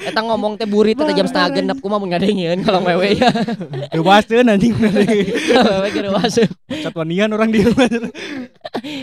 Eta 0.00 0.20
ngomong 0.24 0.56
teh 0.56 0.64
burit 0.64 0.96
teh 0.96 1.12
jam 1.12 1.28
setengah 1.28 1.60
genep 1.60 1.78
kumaha 1.84 2.00
mun 2.00 2.08
ngadengieun 2.08 2.64
kolong 2.64 2.88
wewe 2.88 3.20
ya. 3.20 3.28
Dewaseun 3.92 4.48
anjing. 4.48 4.72
Wewe 4.80 5.88
geus 5.92 6.08
waseuh. 6.08 6.48
Satuanian 6.80 7.28
orang 7.28 7.52
di 7.52 7.68
rumah. 7.68 7.84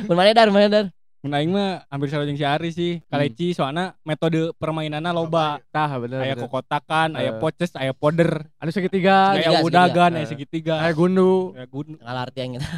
Mun 0.09 0.15
mana 0.17 0.33
dar 0.33 0.49
mana 0.49 0.65
dar. 0.73 0.85
Mun 1.19 1.35
aing 1.35 1.51
mah 1.51 1.83
hampir 1.87 2.07
sama 2.07 2.23
jeung 2.23 2.39
si 2.39 2.47
Ari 2.47 2.71
sih. 2.71 3.03
Kaleci 3.05 3.51
soalna 3.51 3.91
metode 4.01 4.55
permainanna 4.55 5.11
loba. 5.11 5.59
Tah 5.67 5.91
bener. 5.99 6.23
Aya 6.23 6.31
kokotakan, 6.33 7.19
aya 7.19 7.35
Eh. 7.35 7.37
poces, 7.37 7.75
aya 7.75 7.91
poder, 7.91 8.47
Anu 8.55 8.71
segitiga, 8.71 9.35
aya 9.35 9.59
udagan, 9.59 10.15
segitiga. 10.15 10.15
aya 10.15 10.25
segitiga, 10.25 10.73
aya 10.79 10.93
gundu. 10.93 11.51
aya 11.53 11.67
gun. 11.67 11.99
Ngalarti 11.99 12.37
aing 12.39 12.53
eta. 12.55 12.69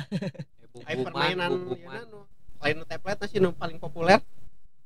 Ai 0.82 0.96
permainan 1.06 1.52
ieu 1.70 2.02
nu 2.08 2.20
lain 2.58 2.78
tablet 2.84 3.18
sih 3.26 3.38
nu 3.38 3.54
paling 3.54 3.78
populer 3.78 4.18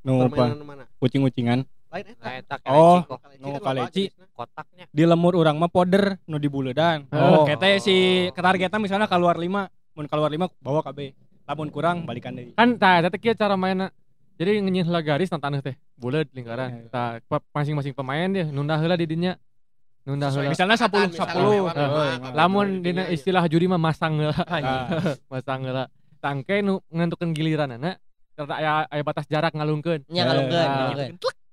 Nu 0.01 0.27
permainan 0.27 0.59
mana? 0.62 0.83
kucing-kucingan. 0.97 1.63
Lain 1.89 2.05
eta. 2.05 2.27
Eta 2.35 2.55
Oh. 2.67 3.00
kaleci 3.00 3.07
kok. 3.07 3.19
Kaleci 3.21 3.39
nu 3.39 3.47
kan 3.50 3.62
kaleci. 3.63 4.03
kotaknya. 4.35 4.85
Di 4.91 5.03
lemur 5.05 5.31
urang 5.33 5.55
mah 5.55 5.71
poder 5.71 6.19
nu 6.24 6.35
di 6.35 6.47
buledan. 6.47 7.07
Oh. 7.09 7.47
Kete 7.47 7.79
si 7.79 7.95
ketargetna 8.29 8.77
misalnya 8.77 9.07
keluar 9.07 9.39
5, 9.39 9.71
mun 9.95 10.05
keluar 10.05 10.27
5 10.27 10.51
bawa 10.59 10.83
KB. 10.83 11.15
Lamun 11.45 11.69
kurang 11.69 12.03
balikan 12.03 12.33
deui. 12.33 12.53
Kan 12.53 12.75
tah 12.75 12.99
eta 12.99 13.13
kieu 13.15 13.33
cara 13.33 13.53
mainna. 13.53 13.93
Jadi 14.35 14.59
ngenyih 14.59 14.83
heula 14.83 14.99
garis 14.99 15.29
na 15.29 15.37
taneuh 15.37 15.61
teh. 15.61 15.77
Buleud 15.95 16.27
Eh. 16.27 16.33
lingkaran. 16.33 16.89
Tah 16.89 17.21
pe- 17.21 17.45
masing-masing 17.51 17.93
pemain 17.93 18.27
deh 18.27 18.45
nunda 18.45 18.75
heula 18.75 18.93
di 18.93 19.05
dinya. 19.05 19.37
Nunda 20.03 20.27
heula. 20.27 20.49
Misalnya 20.49 20.75
10 20.75 21.07
Misalnya 21.07 21.33
10. 21.33 21.53
lewat 21.55 21.73
Eh, 21.73 21.81
rumah, 21.81 22.03
eh, 22.03 22.17
kabeh 22.19 22.35
Lamun 22.35 22.67
di 22.75 22.79
dina 22.83 23.03
iya. 23.03 23.15
istilah 23.15 23.43
juri 23.45 23.65
mah 23.65 23.79
masang 23.79 24.13
heula. 24.17 24.35
Ah. 24.35 24.85
masang 25.31 25.61
heula. 25.63 25.83
Tangke 26.19 26.59
nu 26.59 26.81
ngentukeun 26.89 27.31
giliranana 27.31 27.95
karena 28.35 28.53
aya 28.53 28.71
aya 28.89 29.03
batas 29.03 29.25
jarak 29.25 29.53
ngalungkeun. 29.53 30.03
Nya 30.09 30.25
ngalungkeun, 30.25 30.67
Ah. 30.67 30.91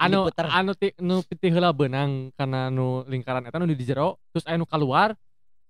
anu 0.02 0.20
Diputer. 0.26 0.46
anu 0.50 0.72
ti, 0.74 0.88
nu 0.98 1.22
piti 1.22 1.46
heula 1.46 1.70
beunang 1.70 2.34
karena 2.34 2.66
nu 2.66 3.06
lingkaran 3.06 3.46
eta 3.46 3.54
nu 3.54 3.70
di 3.70 3.78
jero 3.78 4.18
terus 4.32 4.42
aya 4.42 4.58
nu 4.58 4.66
keluar 4.66 5.14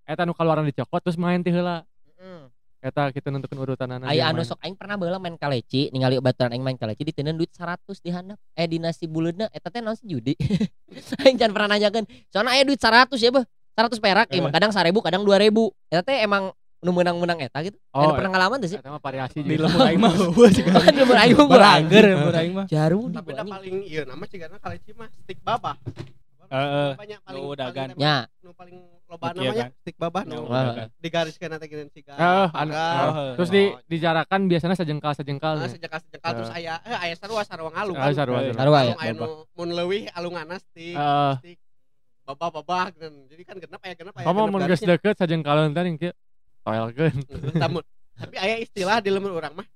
eta 0.02 0.24
nu 0.24 0.32
keluaran 0.32 0.64
dicokot 0.64 1.04
terus 1.04 1.20
main 1.20 1.44
ti 1.44 1.52
heula 1.52 1.84
Heeh. 2.16 2.48
Eta 2.82 3.14
kita 3.14 3.30
nentukeun 3.30 3.62
urutanana 3.62 4.10
Aya 4.10 4.26
jeung 4.26 4.36
anu 4.36 4.42
sok 4.42 4.58
aing 4.58 4.74
pernah 4.74 4.98
baheula 4.98 5.22
main 5.22 5.38
kaleci, 5.38 5.88
ningali 5.94 6.18
baturan 6.18 6.50
aing 6.50 6.60
main 6.60 6.74
kaleci 6.74 7.06
diteuneun 7.06 7.38
duit 7.38 7.54
100 7.54 7.78
di 8.02 8.10
handap. 8.10 8.38
Eh 8.52 8.66
di 8.66 8.82
nasi 8.82 9.06
buleudna 9.06 9.46
eta 9.48 9.70
teh 9.70 9.78
naon 9.78 9.94
sih 9.94 10.10
judi. 10.10 10.34
aing 11.22 11.38
can 11.38 11.54
pernah 11.54 11.78
nanyakeun. 11.78 12.04
Soalnya 12.28 12.58
aya 12.58 12.66
duit 12.66 12.82
100 12.82 13.14
ya, 13.16 13.30
Beuh. 13.30 13.46
100 13.72 13.96
perak, 13.96 14.26
Eh. 14.28 14.36
emang 14.36 14.52
kadang 14.52 14.68
1000, 14.68 15.00
kadang 15.00 15.22
2000. 15.24 15.72
Eta 15.88 16.02
teh 16.04 16.20
emang 16.20 16.50
nu 16.82 16.90
menang-menang 16.90 17.38
eta 17.40 17.62
gitu. 17.62 17.78
Oh, 17.94 18.10
Ada 18.10 18.18
pernah 18.18 18.30
ngalaman 18.34 18.58
tuh 18.58 18.68
sih? 18.68 18.76
eta 18.76 18.90
mah 18.90 18.98
variasi 18.98 19.38
Di 19.40 19.54
lemur 19.54 19.86
aing 19.86 20.02
mah. 20.02 20.12
Kan 20.12 20.92
lemur 20.98 21.16
aing 21.16 21.36
mah 21.38 21.70
anjing. 21.72 22.02
lemur 22.18 22.34
aing 22.34 22.52
mah. 22.52 22.66
Jarum 22.66 23.14
Tapi 23.14 23.30
da 23.30 23.46
paling 23.46 23.76
iya 23.86 24.02
nama 24.02 24.26
cigana 24.26 24.58
kaleci 24.58 24.90
mah 24.92 25.06
stick 25.14 25.38
babah. 25.40 25.78
Heeh. 26.52 26.90
Banyak 27.00 27.21
paling 27.25 27.42
nu 27.42 27.52
dagan. 27.56 27.88
paling 27.97 28.00
Nya, 28.00 28.16
nu 28.44 28.50
paling 28.52 28.76
loba 29.09 29.26
namanya 29.32 29.64
kan? 29.68 29.71
stick 29.80 29.97
babah 29.97 30.23
Nu 30.28 30.44
digariskeun 31.00 31.49
nanti 31.49 31.66
gini 31.68 31.88
siga. 31.88 32.12
Eh, 32.12 32.47
anu-. 32.52 32.76
Oh, 32.76 33.32
terus 33.40 33.49
di 33.49 33.73
dijarakan 33.88 34.40
biasanya 34.52 34.76
sajengkal 34.76 35.16
sajengkal 35.16 35.56
Nah, 35.56 35.68
sejengkal 35.73 36.00
sejengkal 36.04 36.32
terus 36.37 36.52
aya 36.52 36.76
eh 36.85 36.97
aya 37.09 37.14
sarua 37.16 37.42
sarua 37.49 37.73
ngalung 37.73 37.97
ah 37.97 38.12
kan. 38.12 38.16
sarua 38.16 38.38
sarua 38.52 38.78
ya. 38.85 38.94
Aya 39.00 39.12
nu 39.16 39.49
mun 39.56 39.68
leuwih 39.73 40.12
alunganna 40.12 40.61
stick. 40.61 40.92
Eh, 40.92 41.32
stick 41.40 41.59
babah 42.23 42.49
babah 42.54 42.94
jadi 43.26 43.42
kan 43.42 43.56
genep 43.59 43.80
aya 43.82 43.94
genep 43.99 44.14
aya 44.14 44.25
kamu 44.30 44.40
mun 44.47 44.62
geus 44.68 44.80
deukeut 44.85 45.16
sajengkal 45.18 45.59
teh 45.75 45.82
ning 45.82 45.99
kieu 45.99 46.14
toelkeun 46.62 47.16
tapi 48.14 48.37
aya 48.38 48.62
istilah 48.62 49.02
di 49.02 49.11
lemur 49.11 49.35
urang 49.35 49.59
mah 49.59 49.66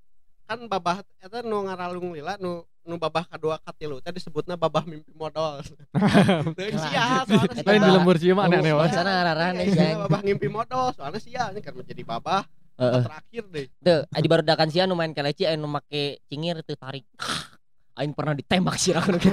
kan 0.47 0.63
babah 0.71 1.03
eta 1.19 1.43
nu 1.43 1.67
ngaralung 1.67 2.15
lila 2.15 2.39
nu 2.39 2.63
nu 2.87 2.97
babah 2.97 3.27
kadua 3.27 3.59
katilu 3.67 3.99
teh 3.99 4.15
disebutna 4.15 4.55
babah 4.55 4.87
mimpi 4.87 5.11
modal. 5.13 5.59
Teuing 6.57 6.79
sia 6.79 7.27
soalnya 7.27 7.63
lain 7.67 7.81
di 7.83 7.91
lembur 7.91 8.17
sieun 8.17 8.39
mah 8.39 8.47
aneh-aneh 8.47 8.73
wae 8.79 8.89
Sana 8.95 9.13
Iya, 9.27 9.47
nih, 9.53 9.67
Jang. 9.75 9.97
babah 10.07 10.21
ngimpi 10.23 10.47
modal 10.47 10.95
soalnya 10.95 11.19
sia 11.19 11.51
ini 11.51 11.61
kan 11.61 11.75
menjadi 11.75 12.03
babah 12.07 12.47
terakhir 12.79 13.45
deh. 13.51 13.67
Tuh, 13.83 14.03
di 14.07 14.29
barudakan 14.31 14.69
sia 14.71 14.87
nu 14.87 14.95
main 14.95 15.11
kaleci 15.11 15.45
aya 15.45 15.59
nu 15.59 15.67
make 15.67 16.23
cingir 16.31 16.63
teu 16.63 16.79
tarik. 16.79 17.05
Aing 17.97 18.13
pernah 18.13 18.37
ditembak 18.37 18.77
sih 18.77 18.93
rakun 18.93 19.17
gitu. 19.17 19.33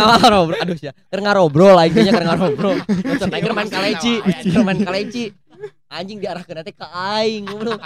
Ngarobrol, 0.00 0.56
aduh 0.64 0.76
sia. 0.80 0.96
Keur 1.12 1.20
ngarobrol 1.20 1.76
aing 1.76 1.92
nya 1.92 2.08
keur 2.08 2.24
ngarobrol. 2.24 2.80
Aing 3.28 3.52
main 3.52 3.68
kaleci, 3.68 4.24
main 4.64 4.80
kaleci. 4.80 5.28
Anjing 5.92 6.24
diarahkeun 6.24 6.64
teh 6.64 6.72
ka 6.72 6.88
aing 6.88 7.44
goblok. 7.44 7.76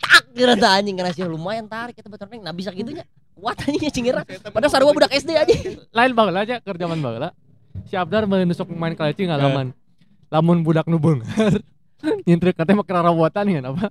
Tak 0.00 0.24
kira 0.32 0.54
teh 0.54 0.66
anjing. 0.66 0.96
Kana 0.96 1.10
sia 1.10 1.26
lumayan 1.26 1.66
tarik 1.66 1.94
eta 1.94 2.08
batur 2.08 2.26
nah 2.40 2.50
bisa 2.50 2.70
gitunya. 2.70 3.04
Kuat 3.34 3.58
anjingnya 3.60 3.90
cingirna. 3.90 4.22
Padahal 4.24 4.70
sarua 4.70 4.94
budak 4.94 5.10
SD 5.10 5.30
aja. 5.34 5.54
lain 5.90 6.12
baheula 6.14 6.42
aja 6.42 6.58
keur 6.62 6.78
zaman 6.78 6.98
baheula 6.98 7.30
si 7.86 7.98
Abdar 7.98 8.22
meureun 8.22 8.54
sok 8.54 8.70
main 8.70 8.94
kaleci 8.94 9.26
ngalaman 9.26 9.74
lamun 10.30 10.62
budak 10.62 10.86
nu 10.86 11.02
beungar 11.02 11.26
nyintrik 12.26 12.54
katanya 12.54 12.78
mah 12.78 12.86
kerarawatan 12.86 13.44
ya 13.50 13.60
apa 13.66 13.90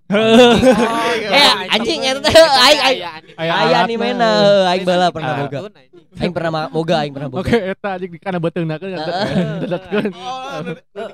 Eh 1.35 1.51
anjing 1.67 1.99
eta 2.07 2.19
teh 2.23 2.31
aing 2.31 2.79
aing. 2.79 3.01
Aya 3.35 3.83
nih 3.83 3.97
mana 3.99 4.29
aing 4.71 4.87
bala 4.87 5.11
pernah 5.11 5.35
Ah. 5.35 5.39
boga. 5.43 5.59
Aing 6.13 6.29
pernah 6.29 6.69
boga 6.69 7.01
aing 7.01 7.09
pernah 7.09 7.25
boga. 7.27 7.41
oke 7.41 7.57
eta 7.57 7.89
anjing 7.93 8.11
di 8.11 8.19
kana 8.19 8.37
beteungna 8.37 8.77
kan 8.77 8.85
dedetkeun 9.59 10.11
Oh, 10.13 10.53
Eh, 10.53 10.61
nu- 10.61 11.09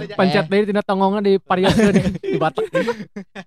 nu- 0.00 0.16
pencet 0.16 0.46
deui 0.46 0.64
tina 0.64 0.80
tongongna 0.80 1.20
di 1.20 1.36
pariaskeun 1.36 1.94
di 2.24 2.38
batak 2.38 2.64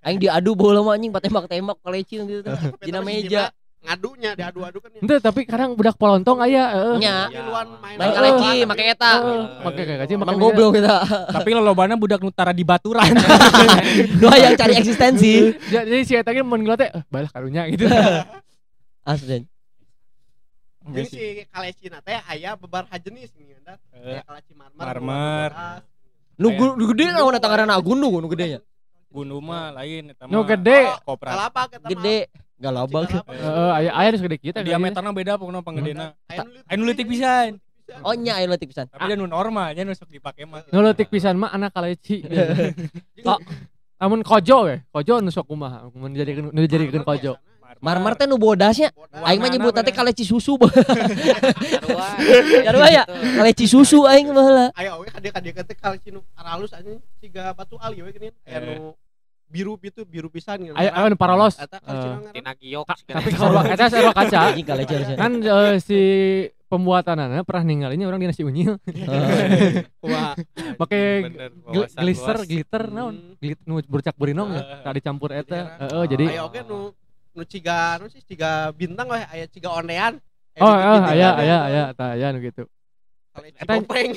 Aing 0.01 0.17
diadu 0.17 0.53
bola 0.53 0.79
mah 0.79 0.93
anjing 0.93 1.09
patembak-tembak 1.09 1.81
kaleci 1.81 2.19
gitu 2.19 2.41
teh. 2.41 2.53
Dina 2.79 3.01
meja. 3.01 3.49
ngadunya 3.77 4.35
diadu-adu 4.35 4.77
kan 4.77 4.89
ya. 4.89 4.99
Ente 4.99 5.15
tapi 5.17 5.41
kadang 5.43 5.71
budak 5.71 5.95
polontong 5.95 6.41
aya 6.41 6.63
heeh 6.67 6.95
Nya. 6.99 7.29
Miluan 7.31 7.67
main 7.79 7.95
Eh, 7.95 8.09
kaleci 8.11 8.49
make 8.65 8.83
eta. 8.83 9.11
Make 9.63 9.81
kaleci 9.81 10.13
make 10.13 10.35
goblok 10.35 10.75
kita. 10.75 10.95
Tapi 11.31 11.49
lolobana 11.51 11.95
budak 11.95 12.19
nutara 12.19 12.51
di 12.51 12.61
baturan. 12.61 13.07
Dua 14.21 14.35
yang 14.35 14.53
cari 14.53 14.75
eksistensi. 14.75 15.55
jadi 15.65 16.03
si 16.03 16.13
eta 16.13 16.29
ge 16.29 16.41
mun 16.41 16.67
teh 16.75 16.89
eh, 16.89 17.01
balah 17.07 17.31
karunya 17.31 17.63
gitu 17.65 17.87
Asli. 19.07 19.47
Jadi 20.87 21.07
si 21.07 21.23
kaleci 21.45 21.85
na 21.87 21.99
teh 21.99 22.19
aya 22.23 22.55
beberapa 22.55 22.95
jenis 22.95 23.29
nih 23.33 23.57
anda. 23.57 23.73
Eh, 23.91 24.13
Aya 24.13 24.21
kaleci 24.23 24.53
marmer. 24.53 24.79
Marmer. 24.79 25.49
Nu 26.37 26.47
gu- 26.49 26.75
nu 26.75 26.83
gede 26.87 27.03
naon 27.09 27.33
eta 27.33 27.45
ngaranna 27.45 27.75
gundu 27.77 28.07
nu 28.13 28.27
gedenya. 28.27 28.59
Gundu 29.07 29.39
mah 29.39 29.73
lain 29.73 30.11
eta 30.11 30.23
nu 30.25 30.37
mah 30.37 30.47
gede 30.47 30.79
Koperasi. 31.03 31.33
Kalapa 31.33 31.61
kita 31.67 31.77
mah. 31.79 31.89
Gede. 31.91 32.17
Galabak. 32.57 33.05
heeh 33.13 33.71
aya 33.75 33.91
aya 33.93 34.07
nu 34.09 34.17
segede 34.17 34.37
kita 34.39 34.59
Diameterna 34.61 35.11
beda 35.11 35.37
pokoknya 35.37 35.61
panggedena. 35.61 36.05
Aya 36.25 36.41
Anu 36.65 36.83
leutik 36.83 37.05
pisan. 37.05 37.61
Oh 38.01 38.11
nya 38.11 38.35
aya 38.35 38.47
leutik 38.47 38.69
pisan. 38.69 38.89
Tapi 38.89 39.03
dia 39.05 39.15
nu 39.15 39.25
normal, 39.25 39.71
nya 39.71 39.83
nu 39.83 39.93
sok 39.93 40.09
dipake 40.09 40.43
mah. 40.43 40.65
nu 40.65 40.81
leutik 40.81 41.07
pisan 41.07 41.35
mah 41.35 41.49
anak 41.49 41.71
kaleci 41.71 42.25
Kok 43.17 43.39
namun 43.99 44.21
kojo 44.21 44.57
we 44.63 44.75
kojo 44.87 45.21
nu 45.21 45.29
sok 45.29 45.47
kumaha 45.47 45.89
mun 45.89 46.13
dijadikeun 46.13 46.53
nu 46.53 46.59
dijadikeun 46.59 47.01
kojo 47.01 47.33
Marmer 47.79 48.13
teh 48.13 48.25
nu 48.25 48.37
bodasnya. 48.37 48.89
Aing 49.23 49.39
mah 49.39 49.49
nyebut 49.49 49.73
teh 49.73 49.93
kaleci 49.93 50.23
susu. 50.23 50.57
Sarua. 50.57 52.07
Jarua 52.65 52.87
ya. 52.89 53.03
Kaleci 53.07 53.65
susu 53.65 54.05
aing 54.05 54.29
baheula. 54.31 54.69
Aya 54.73 54.97
oge 54.97 55.09
kadia 55.11 55.63
teh 55.63 55.77
kaleci 55.77 56.09
nu 56.11 56.21
aralus 56.33 56.73
anjing 56.73 56.97
siga 57.17 57.53
batu 57.53 57.77
ali 57.77 58.01
we 58.01 58.11
geuning. 58.11 58.33
Aya 58.43 58.59
nu 58.61 58.93
biru 59.47 59.79
itu 59.79 60.03
biru 60.03 60.27
pisan 60.27 60.59
gitu. 60.59 60.75
aya 60.75 60.91
aya 60.91 61.07
nu 61.07 61.15
parolos 61.15 61.55
Eta 61.55 61.79
Eh. 61.79 62.35
Tina 62.35 62.51
giok. 62.51 62.83
Tapi 63.07 63.29
sarua 63.31 63.63
kaca 64.11 64.51
kaleci 64.51 64.93
harusnya. 64.93 65.15
kan 65.15 65.31
eh, 65.39 65.79
si 65.79 65.99
pembuatanana 66.67 67.47
pernah 67.47 67.63
ninggalinya 67.63 68.11
orang 68.11 68.19
di 68.19 68.27
nasi 68.27 68.43
unyil 68.43 68.75
Wah, 70.03 70.35
pakai 70.75 71.23
glister 71.95 72.43
glitter 72.43 72.91
naon 72.91 73.39
glit 73.39 73.55
nu 73.63 73.79
bercak 73.87 74.19
berinong 74.19 74.51
ya 74.51 74.63
Eh, 74.67 74.79
tak 74.83 74.93
dicampur 74.99 75.31
eta 75.31 75.79
Jadi 75.79 75.79
heeh 75.79 76.03
jadi 76.11 76.25
aya 76.27 76.43
oge 76.43 76.61
nu 76.67 76.91
nu 77.37 77.45
ciga 77.45 78.01
nu 78.01 78.09
sih 78.09 78.19
ciga 78.19 78.73
bintang 78.73 79.05
we 79.05 79.21
aya 79.21 79.45
ciga 79.45 79.69
oh 79.69 79.79
di- 79.79 79.93
eh 79.93 80.09
di- 80.57 81.09
aya 81.13 81.29
di- 81.29 81.37
aya 81.39 81.57
aya 81.63 81.83
tah 81.93 82.17
aya 82.17 82.33
nu 82.33 82.41
gitu 82.41 82.65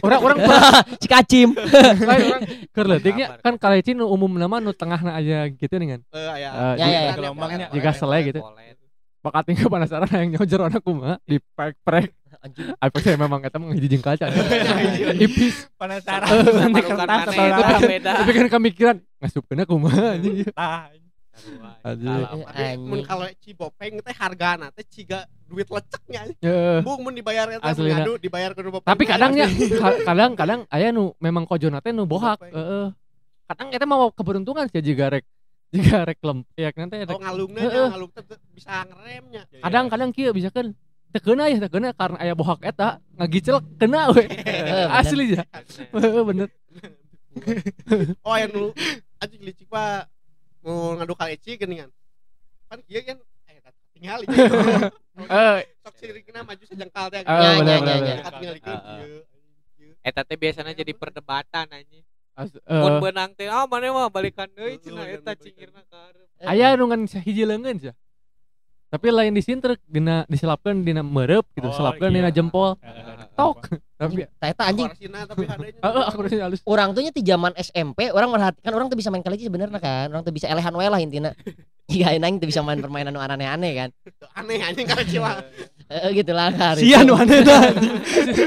orang 0.00 0.20
orang 0.24 0.38
Cikacim. 1.04 1.52
lain 2.08 2.22
orang 2.26 2.42
keur 2.72 2.86
leutiknya 2.88 3.36
kan 3.38 3.60
kaleci 3.60 3.92
nu 3.92 4.08
umum 4.08 4.32
nama 4.32 4.56
nu 4.56 4.72
tengahna 4.72 5.12
aja 5.12 5.44
gitu 5.46 5.74
dengan 5.76 6.00
Eh, 6.08 6.16
aya. 6.16 6.48
Eh, 6.48 6.74
Ya, 6.74 6.86
ya, 6.88 7.00
ya. 7.04 7.12
Gelombangnya. 7.12 7.68
Jika 7.68 7.92
selai 7.92 8.24
gitu. 8.24 8.40
Bakat 9.20 9.44
tinggal 9.44 9.68
penasaran 9.68 10.08
yang 10.08 10.28
nyojer 10.32 10.60
anak 10.64 10.80
kumaha 10.80 11.20
di 11.22 11.36
prek 11.36 11.76
prek 11.84 12.08
Anjing. 12.40 12.72
apa 12.72 12.96
saya 13.04 13.20
memang 13.20 13.44
eta 13.44 13.60
mah 13.60 13.76
hiji 13.76 13.88
jeung 13.90 14.00
kaca 14.00 14.32
ipis 15.12 15.68
Penasaran. 15.76 16.24
nanti 16.40 16.80
kertas 16.80 17.28
atau 17.28 17.80
beda. 17.84 18.10
tapi 18.16 18.30
kan 18.32 18.46
kemikiran 18.48 18.96
ngasupkeunna 19.20 19.68
kumaha 19.68 20.16
anjing 20.16 20.48
Tah. 20.48 20.88
Sarua. 20.88 20.88
Anjing. 20.88 21.09
Tapi 21.82 22.76
mun 22.78 23.00
kalau 23.04 23.26
cibopeng 23.40 24.00
teh 24.00 24.14
hargana 24.16 24.68
teh 24.72 24.84
ciga 24.86 25.24
duit 25.48 25.66
leceknya 25.66 26.30
Heeh. 26.38 26.78
bung 26.84 27.02
mun 27.02 27.14
dibayar 27.14 27.50
eta 27.50 27.74
ngadu 27.74 28.20
dibayar 28.22 28.54
ke 28.54 28.60
bapak 28.62 28.86
Tapi 28.86 29.02
kadangnya 29.08 29.46
anjing. 29.50 29.74
kadang 30.06 30.32
kadang 30.38 30.60
aya 30.70 30.94
nu 30.94 31.16
memang 31.18 31.44
kojona 31.48 31.82
teh 31.82 31.90
nu 31.90 32.06
bohak. 32.06 32.38
Heeh. 32.44 32.94
Kadang 33.50 33.68
eta 33.74 33.86
mau 33.88 34.12
keberuntungan 34.14 34.70
sih 34.70 34.78
jika 34.84 35.10
rek 35.10 35.24
jika 35.74 36.06
rek 36.06 36.18
lem 36.22 36.46
ya 36.54 36.70
nanti 36.74 37.02
rek. 37.02 37.14
oh 37.14 37.20
ngalungnya 37.20 37.62
Heeh. 37.66 37.88
ngalung 37.90 38.10
bisa 38.54 38.72
ngeremnya 38.86 39.42
Kadang-kadang 39.62 40.10
kieu 40.14 40.30
bisa 40.30 40.48
kan 40.54 40.70
teu 41.10 41.20
kena 41.24 41.50
ya 41.50 41.58
teu 41.58 41.70
kena 41.70 41.90
karena 41.90 42.18
aya 42.22 42.34
bohak 42.38 42.62
eta 42.62 43.02
ngagicel 43.18 43.58
kena 43.80 44.14
we. 44.14 44.28
Asli 44.94 45.34
ya. 45.34 45.42
Heeh, 45.90 46.22
bener. 46.22 46.48
oh 48.26 48.34
yang 48.34 48.50
nu 48.50 48.74
anjing 49.22 49.42
licik 49.42 49.70
pak 49.70 50.10
mau 50.64 50.94
ngadu 50.96 51.14
kaleci 51.16 51.56
geuningan 51.56 51.90
kan 52.68 52.78
kieu 52.86 53.02
kan 53.02 53.16
eh 53.48 53.58
tak 53.64 53.74
tinggal 53.96 54.20
Eh, 55.20 55.60
sok 55.84 55.94
sirikna 56.00 56.40
maju 56.40 56.64
sajengkal 56.64 57.06
teh 57.12 57.20
Oh, 57.28 57.36
Ya, 57.36 57.60
ya, 57.60 57.76
ya, 57.84 57.94
ya. 58.00 58.14
tinggal 58.24 58.56
kieu 58.56 58.72
Ah, 58.72 58.80
ah. 58.80 58.96
kieu 58.96 59.20
Eta 60.00 60.20
teh 60.24 60.36
biasanya 60.40 60.72
jadi 60.72 60.96
perdebatan 60.96 61.68
anjing. 61.68 62.00
Mun 62.72 62.92
eh, 62.96 63.00
benang 63.04 63.30
teh 63.36 63.52
ah 63.52 63.68
mana 63.68 63.92
mah 63.92 64.08
balikan 64.08 64.48
deui 64.56 64.80
balikan 64.80 65.12
eta 65.12 65.32
cingirna 65.36 65.84
ka 65.92 66.08
hareup. 66.08 66.24
aya 66.40 66.72
nu 66.72 66.88
ngan 66.88 67.04
hiji 67.20 67.44
leungeun 67.44 67.76
sia. 67.76 67.92
Tapi 68.90 69.06
lain 69.08 69.30
disinter 69.30 69.78
dina 69.86 70.26
diselapkeun 70.26 70.82
dina 70.82 70.98
merep 71.06 71.46
gitu, 71.54 71.70
Oh, 71.70 71.74
selapkeun 71.74 72.10
iya. 72.10 72.16
dina 72.26 72.30
jempol. 72.34 72.74
Eh, 72.82 73.30
Tok. 73.38 73.70
Tapi 73.94 74.24
Eta 74.24 74.46
eta 74.50 74.62
anjing 74.64 74.88
heeh 74.96 76.04
aku 76.08 76.18
rasa 76.24 76.40
halus. 76.40 76.64
orang 76.64 76.96
tuhnya 76.96 77.12
di 77.12 77.20
zaman 77.20 77.52
SMP 77.52 78.08
orang 78.08 78.32
merhatikan 78.32 78.72
orang 78.72 78.88
tuh 78.88 78.96
bisa 78.96 79.12
main 79.12 79.20
kaleci 79.20 79.44
sebenarnya 79.44 79.76
kan 79.76 80.08
orang 80.08 80.24
tuh 80.24 80.32
bisa 80.32 80.48
elehan 80.48 80.72
wae 80.72 80.88
lah 80.88 80.96
intinya 80.96 81.36
iya 81.92 82.16
aing 82.16 82.40
tuh 82.40 82.48
bisa 82.48 82.64
main 82.64 82.80
permainan 82.80 83.12
nu 83.12 83.20
aneh-aneh 83.20 83.72
kan 83.76 83.88
aneh 84.40 84.64
anjing 84.64 84.88
kaleci 84.88 85.20
mah 85.20 85.36
Heeh 85.92 86.16
gitu 86.16 86.32
lah 86.32 86.48
hari 86.48 86.80
Sia 86.80 87.04
nu 87.04 87.12
aneh 87.12 87.44
dah. 87.44 87.60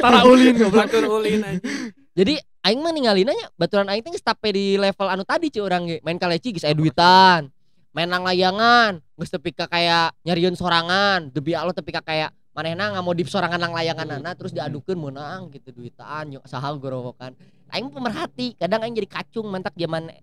Tara 0.02 0.26
ulin. 0.26 0.58
Batur 0.74 1.06
ulin 1.06 1.46
anjing. 1.46 1.94
jadi 2.18 2.34
aing 2.66 2.82
mah 2.82 2.90
ninggalin 2.90 3.30
aja 3.30 3.46
baturan 3.54 3.94
aing 3.94 4.02
teh 4.02 4.10
geus 4.10 4.26
di 4.50 4.82
level 4.82 5.06
anu 5.06 5.22
tadi 5.22 5.54
cuy 5.54 5.62
orang 5.62 5.84
main 6.02 6.18
kaleci 6.18 6.50
geus 6.50 6.66
aya 6.66 6.74
duitan 6.74 7.54
main 7.94 8.10
nang 8.10 8.26
layangan 8.26 9.03
geus 9.14 9.30
tepi 9.30 9.52
ka 9.52 9.66
kayak 9.66 10.14
nyariun 10.24 10.54
sorangan. 10.54 11.30
Debi 11.30 11.54
Allah 11.54 11.74
tepi 11.74 11.92
ka 11.92 12.02
kayak 12.02 12.34
manehna 12.54 12.94
ngamodif 12.94 13.28
sorangan 13.28 13.58
nang 13.58 13.74
layangan 13.74 14.06
nana 14.08 14.34
terus 14.34 14.54
diadukeun 14.54 14.94
menang 14.96 15.50
gitu 15.50 15.74
duitan 15.74 16.38
yuk 16.38 16.46
saha 16.46 16.70
gorowokan 16.78 17.34
aing 17.74 17.90
pemerhati 17.90 18.54
kadang 18.54 18.86
aing 18.86 18.94
jadi 18.94 19.10
kacung 19.10 19.50
mantak 19.50 19.74
zaman 19.74 20.14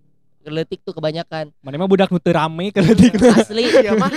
letik 0.40 0.80
tuh 0.80 0.96
kebanyakan. 0.96 1.52
Mana 1.60 1.76
mah 1.76 1.84
budak 1.84 2.08
nu 2.08 2.16
teu 2.16 2.32
rame 2.32 2.72
ke 2.72 2.80
leutik. 2.80 3.12
asli. 3.12 3.60
Iya 3.84 3.92
mah. 3.92 4.08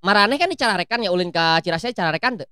Marane 0.00 0.40
kan 0.40 0.48
dicararekan 0.48 1.04
ya 1.04 1.12
ulin 1.12 1.28
ka 1.28 1.60
Cirasea 1.60 1.92
cararekan 1.92 2.40
teu. 2.40 2.48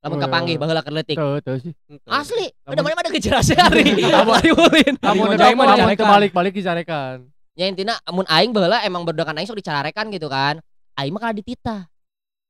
Lamun 0.00 0.16
Oh, 0.16 0.20
ka 0.24 0.28
panggih 0.32 0.56
baheula 0.56 0.80
keur 0.80 0.96
leutik 0.96 1.14
Tuh, 1.14 1.38
tuh 1.44 1.60
sih. 1.60 1.76
asli 2.08 2.48
Lamun- 2.64 2.72
udah 2.72 2.82
mana 2.82 2.96
mana 2.96 3.08
ke 3.12 3.20
Cirasea 3.20 3.60
hari. 3.60 3.84
Hari 4.32 4.50
ulin. 4.50 4.94
Lamun 4.98 5.36
mah 5.36 5.94
balik-balik 6.16 6.56
dicarekan. 6.56 7.28
ya 7.54 7.68
intinya 7.68 7.94
amun 8.08 8.24
aing 8.24 8.50
baheula 8.50 8.80
emang 8.82 9.04
berdoakan 9.04 9.36
aing 9.36 9.46
sok 9.46 9.60
dicararekan 9.60 10.08
gitu 10.08 10.26
kan 10.26 10.64
aing 11.00 11.14
mah 11.14 11.32
dititah. 11.32 11.88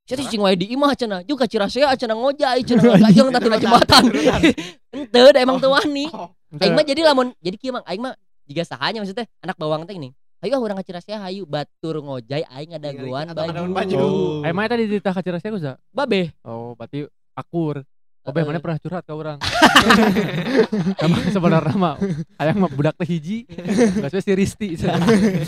Saya 0.05 0.17
tuh 0.17 0.27
cing 0.27 0.43
wae 0.43 0.57
di 0.59 0.67
imah 0.75 0.91
cenah 0.97 1.21
juga 1.23 1.47
Cirasea 1.47 1.93
cenah 1.95 2.17
ngojai 2.17 2.61
cenah 2.67 2.83
gajeng 3.07 3.29
tadi 3.31 3.47
na 3.47 3.57
jembatan. 3.61 4.03
ente 4.95 5.19
da 5.31 5.39
emang 5.39 5.61
teu 5.61 5.71
wani. 5.71 6.11
aing 6.59 6.73
mah 6.75 6.83
jadi 6.83 7.01
lamun 7.07 7.31
jadi 7.39 7.55
kieu 7.55 7.71
mang 7.71 7.85
aing 7.87 8.03
mah 8.03 8.11
jiga 8.43 8.67
sahanya 8.67 8.99
maksudnya 8.99 9.23
anak 9.39 9.55
bawang 9.55 9.87
teh 9.87 9.95
ini 9.95 10.11
ayo 10.41 10.57
ah 10.57 10.61
urang 10.61 10.75
ka 10.75 10.83
Cirasea 10.83 11.21
hayu 11.21 11.45
batur 11.45 12.01
ngojai 12.01 12.43
aing 12.43 12.75
ada 12.75 12.89
baju. 12.91 13.71
baju. 13.71 13.95
Oh. 14.01 14.41
Tadi 14.43 14.83
dititah 14.89 15.13
ka 15.13 15.21
Cirasea 15.21 15.53
ku 15.53 15.61
sa? 15.61 15.77
babe. 15.93 16.33
Oh, 16.41 16.73
berarti 16.73 17.05
akur. 17.37 17.85
Oh, 18.21 18.29
Heeh. 18.29 18.45
mana 18.45 18.61
pernah 18.61 18.77
curhat 18.77 19.01
ke 19.01 19.13
orang. 19.17 19.41
Emang 21.05 21.21
sebenarnya 21.33 21.73
mah 21.73 21.97
ayang 22.37 22.61
mah 22.61 22.69
budak 22.69 22.93
teh 23.01 23.09
hiji. 23.09 23.49
Enggak 23.49 24.21
si 24.21 24.31
Risti. 24.37 24.77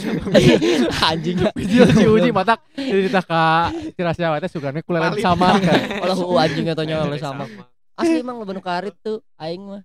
anjing 1.14 1.38
Video 1.54 1.86
si 1.86 2.06
Uji 2.10 2.34
matak 2.34 2.66
dititah 2.74 3.22
ka 3.22 3.70
Cirasea 3.94 4.42
teh 4.42 4.50
sugarnya 4.50 4.82
Palit. 4.82 5.22
sama 5.22 5.62
kan. 5.62 6.02
Olah 6.02 6.16
hu 6.18 6.34
anjing 6.34 6.66
atonya 6.74 7.06
oleh 7.06 7.22
sama 7.22 7.46
asli 7.94 8.26
emang 8.26 8.42
lo 8.42 8.46
karit 8.58 8.98
tuh 9.06 9.22
aing 9.38 9.62
mah 9.70 9.82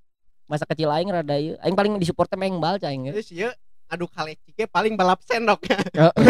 masa 0.49 0.65
kecil 0.65 0.89
aing 0.89 1.13
rada 1.13 1.37
ieu 1.37 1.61
aing 1.61 1.77
paling 1.77 2.01
disupport 2.01 2.29
teh 2.33 2.41
main 2.41 2.57
bal 2.57 2.81
aing 2.81 3.13
ya. 3.13 3.21
Terus 3.21 3.29
ieu 3.37 3.51
adu 3.89 4.09
paling 4.73 4.97
balap 4.97 5.21
sendok 5.25 5.61
ya. 5.69 5.81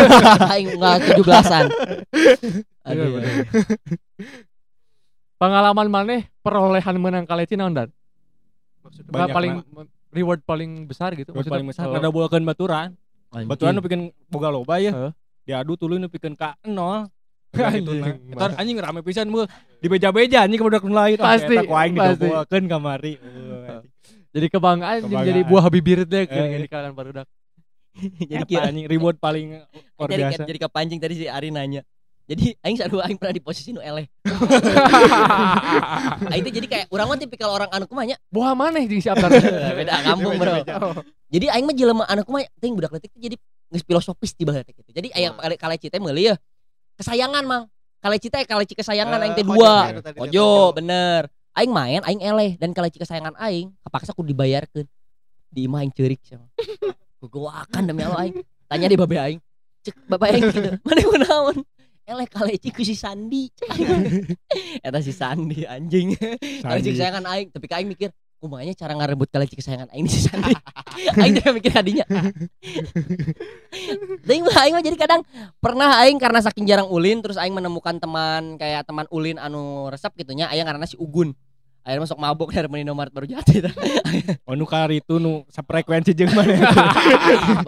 aing 0.55 0.75
enggak 0.75 1.23
17-an 1.23 1.66
Bener, 2.88 3.05
aduh 3.05 3.09
bener. 3.21 3.35
Pengalaman 5.38 5.87
maneh 5.87 6.27
perolehan 6.42 6.96
menang 6.98 7.22
kaleci 7.22 7.55
naon 7.55 7.70
dan? 7.70 7.88
Maksudnya 8.83 9.11
Banyak, 9.11 9.29
paling 9.31 9.53
reward 10.11 10.40
paling 10.42 10.70
besar 10.85 11.14
gitu. 11.14 11.31
Maksudnya, 11.31 11.55
paling 11.55 11.66
besar 11.70 11.87
oh, 11.87 11.94
ada 11.94 12.11
buakeun 12.11 12.42
baturan. 12.42 12.98
Baturan 13.46 13.77
nu 13.77 13.83
pikeun 13.85 14.11
boga 14.27 14.51
loba 14.51 14.83
ya. 14.83 14.90
Heeh. 14.90 15.12
Diadu 15.46 15.79
tuluy 15.79 16.03
nu 16.03 16.11
pikeun 16.11 16.35
ka 16.35 16.59
nol. 16.66 17.07
Anjing, 17.48 18.05
Itu 18.29 18.44
anjing 18.61 18.77
rame 18.77 19.01
pisan 19.01 19.31
meuh. 19.31 19.46
Di 19.79 19.87
beja-beja 19.87 20.44
anjing 20.44 20.59
ke 20.59 20.64
budak 20.66 20.85
nu 20.85 20.92
lain. 20.92 21.16
Ah, 21.16 21.33
Pasti, 21.33 21.55
ku 21.64 21.72
aing 21.72 21.94
pasti. 21.94 22.29
didoboakeun 22.29 22.64
kamari. 22.66 23.14
Jadi 24.29 24.46
kebanggaan, 24.53 24.98
Kebanggaan. 25.07 25.24
jadi 25.24 25.40
buah 25.46 25.66
bibir 25.72 26.05
deh 26.05 26.29
Eh. 26.29 26.61
di 26.61 26.68
kalangan 26.68 26.92
barudak. 26.92 27.27
jadi 28.22 28.55
anjing 28.62 28.87
reward 28.87 29.18
paling 29.18 29.59
luar 29.98 30.09
jadi 30.09 30.22
biasa. 30.31 30.42
jadi 30.46 30.59
kepancing 30.61 31.01
tadi 31.03 31.14
si 31.18 31.27
Ari 31.27 31.51
nanya 31.51 31.83
jadi 32.29 32.53
aing 32.61 32.77
sarua 32.77 33.09
aing 33.09 33.17
pernah 33.17 33.33
di 33.33 33.41
posisi 33.41 33.73
nu 33.73 33.81
eleh 33.81 34.05
aing 36.33 36.45
teh 36.45 36.53
jadi 36.53 36.67
kayak 36.69 36.87
urang 36.93 37.09
mah 37.09 37.17
tipikal 37.17 37.49
orang 37.49 37.73
anu 37.73 37.88
kumaha 37.88 38.12
nya 38.12 38.17
Buah 38.29 38.53
maneh 38.53 38.85
jeung 38.85 39.01
si 39.01 39.09
Abdar. 39.09 39.33
beda 39.81 40.05
kampung 40.05 40.37
bro 40.37 40.55
jadi 41.29 41.47
aing 41.57 41.64
mah 41.64 41.75
jelema 41.75 42.05
anu 42.05 42.23
kumaha 42.23 42.45
teuing 42.61 42.77
budak 42.77 42.93
leutik 42.93 43.12
jadi 43.17 43.37
geus 43.69 43.85
filosofis 43.85 44.37
di 44.37 44.45
baheula 44.45 44.64
teh 44.64 44.77
gitu 44.77 44.91
jadi 44.93 45.09
aya 45.17 45.29
Wah. 45.33 45.49
kaleci 45.57 45.88
teh 45.88 45.97
meuli 45.97 46.29
ya 46.29 46.37
kesayangan 47.01 47.45
mang 47.45 47.64
kaleci 47.99 48.29
teh 48.29 48.45
kaleci 48.45 48.77
kesayangan 48.77 49.19
aing 49.25 49.35
teh 49.35 49.45
Eh, 49.45 49.49
dua 49.49 49.75
dia 49.97 50.21
Ojo, 50.21 50.77
bener. 50.77 51.33
Aing 51.59 51.75
main, 51.75 51.99
aing 52.07 52.23
eleh 52.23 52.55
dan 52.55 52.71
kaleci 52.71 53.03
kesayangan 53.03 53.35
aing, 53.43 53.75
kepaksa 53.83 54.14
ku 54.14 54.23
dibayarkeun. 54.23 54.87
Di 55.51 55.67
imah 55.67 55.83
aing 55.83 55.91
ceurik 55.91 56.23
sama. 56.23 56.47
Gugoakan 57.25 57.83
demi 57.83 58.07
Allah 58.07 58.31
aing. 58.31 58.47
Tanya 58.71 58.87
di 58.87 58.95
babe 58.95 59.19
aing. 59.19 59.41
Cek 59.83 60.07
bapak 60.07 60.29
aing 60.31 60.45
gitu. 60.55 60.71
Mana 60.87 61.01
ku 61.03 61.19
naon? 61.19 61.57
Eleh 62.09 62.25
kaleci 62.25 62.73
ku 62.73 62.81
si 62.81 62.97
Sandi. 62.97 63.53
Aing. 63.68 64.33
Eta 64.87 65.05
si 65.05 65.12
Sandi 65.12 65.68
anjing. 65.68 66.16
Kaleci 66.64 66.97
kesayangan 66.97 67.21
aing, 67.29 67.53
tapi 67.53 67.68
aing 67.68 67.85
mikir 67.85 68.09
kumanya 68.40 68.73
cara 68.73 68.97
ngarebut 68.97 69.29
kaleci 69.29 69.61
kesayangan 69.61 69.92
aing 69.92 70.09
si 70.09 70.25
Sandi. 70.25 70.57
aing 71.21 71.37
teh 71.37 71.53
mikir 71.53 71.68
hadinya. 71.68 72.09
Aing 74.25 74.40
mah 74.40 74.57
aing 74.57 74.73
mah 74.73 74.81
jadi 74.81 74.97
kadang 74.97 75.21
pernah 75.61 76.01
aing 76.01 76.16
karena 76.16 76.40
saking 76.40 76.64
jarang 76.64 76.88
ulin 76.88 77.21
terus 77.21 77.37
aing 77.37 77.53
menemukan 77.53 78.01
teman 78.01 78.57
kayak 78.57 78.88
teman 78.88 79.05
ulin 79.12 79.37
anu 79.37 79.92
resep 79.92 80.16
gitu 80.16 80.33
nya 80.33 80.49
aya 80.49 80.64
karena 80.64 80.88
si 80.88 80.97
Ugun. 80.97 81.37
Akhirnya 81.85 82.09
masuk 82.09 82.21
mabuk 82.21 82.49
dari 82.57 82.73
Menino 82.73 82.97
Mart 82.97 83.12
baru 83.12 83.29
jati. 83.29 83.61
Oh 84.49 84.57
nu 84.57 84.64
kari 84.64 85.05
itu 85.05 85.21
nu 85.21 85.44
sefrekuensi 85.53 86.16
jeung 86.16 86.33
mana. 86.33 86.73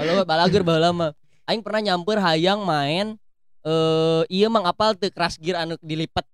Balau 0.00 0.24
balagur 0.24 0.64
baheula 0.64 0.96
mah. 0.96 1.12
Aing 1.44 1.60
pernah 1.60 1.92
nyamper 1.92 2.24
hayang 2.24 2.64
main 2.64 3.20
eh 3.62 4.22
iya 4.28 4.46
mang 4.48 4.64
apal 4.64 4.96
teu 4.96 5.10
keras 5.10 5.36
gear 5.36 5.60
anu 5.60 5.76
dilipat 5.80 6.24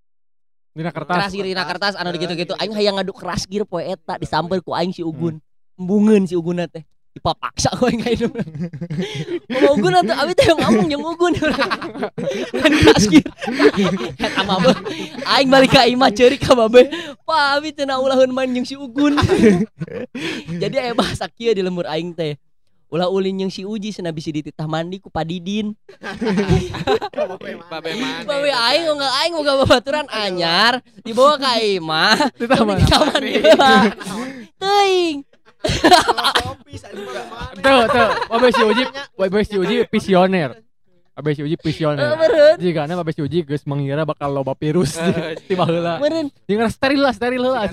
Dina 0.76 0.92
keras 0.92 1.08
kertas. 1.08 1.32
gear 1.32 1.46
dina 1.48 1.64
kertas 1.64 1.94
anu 1.96 2.12
Eh, 2.12 2.20
gitu-gitu. 2.20 2.52
iya, 2.52 2.60
aing 2.60 2.72
iya. 2.72 2.78
hayang 2.84 2.94
ngadu 3.00 3.16
keras 3.16 3.48
gear 3.48 3.64
poe 3.64 3.80
eta 3.80 4.20
disamper 4.20 4.60
ku 4.60 4.76
aing 4.76 4.92
si 4.92 5.00
Ugun. 5.00 5.40
Embungeun 5.74 6.28
si 6.28 6.36
Ugun 6.36 6.60
teh. 6.68 6.84
Dipapaksa 7.16 7.72
ku 7.72 7.88
aing 7.88 8.04
hidup 8.04 8.28
Mau 9.48 9.72
Ugun 9.72 9.96
atuh 9.96 10.12
abi 10.12 10.36
teh 10.36 10.52
ngomong 10.52 10.84
jeung 10.84 11.00
Ugun. 11.00 11.32
Kan 12.60 12.72
keras 12.76 13.08
gear. 13.08 13.24
Eta 14.20 14.40
mah 14.44 14.60
beuh. 14.60 14.76
aing 15.32 15.48
balik 15.48 15.72
ka 15.72 15.88
imah 15.88 16.12
ceurik 16.12 16.44
ka 16.44 16.52
babe 16.52 16.92
pa 17.24 17.56
abi 17.56 17.72
teh 17.72 17.88
naulaheun 17.88 18.28
main 18.28 18.52
jeung 18.52 18.68
si 18.68 18.76
Ugun. 18.76 19.16
Jadi 20.62 20.76
aya 20.76 20.92
bahasa 20.92 21.24
kieu 21.26 21.56
di 21.56 21.64
lembur 21.64 21.88
aing 21.88 22.12
teh 22.12 22.36
ulah 22.86 23.10
ulin 23.10 23.34
jeung 23.42 23.50
si 23.50 23.66
Uji 23.66 23.90
cenah 23.90 24.14
bisi 24.14 24.30
dititah 24.30 24.66
mandi 24.70 25.02
ku 25.02 25.10
Padidin 25.10 25.74
Babe 27.66 27.90
mana? 27.98 28.22
Babe 28.22 28.50
aing 28.50 28.86
enggak 28.86 29.12
aing 29.22 29.32
boga 29.34 29.52
babaturan 29.66 30.06
anyar 30.10 30.78
dibawa 31.02 31.34
ka 31.34 31.58
imah 31.58 32.16
Ditah 32.38 32.62
tapi 32.62 32.68
mana? 32.68 32.78
di 32.78 32.86
taman 32.86 33.22
heula. 33.22 33.74
Teuing. 34.56 35.16
Tuh, 37.58 37.82
tuh, 37.90 38.08
Babe 38.30 38.48
si 38.54 38.62
Uji, 38.62 38.84
Babe 39.18 39.40
si 39.42 39.54
Uji 39.58 39.76
visioner. 39.90 40.50
Babe 41.16 41.32
si 41.32 41.42
Uji 41.42 41.56
Eh, 41.56 41.62
visioner. 41.64 42.06
Jika 42.60 42.86
Babe 42.86 43.10
si 43.10 43.20
Uji 43.24 43.42
geus 43.42 43.66
mengira 43.66 44.06
bakal 44.06 44.30
loba 44.30 44.54
virus 44.54 44.94
di 45.02 45.12
di 45.48 45.54
baheula. 45.58 45.98
Meureun. 45.98 46.28
Jeung 46.46 46.62
steril 46.70 47.02
lah, 47.02 47.12
steril 47.16 47.42
heula. 47.42 47.66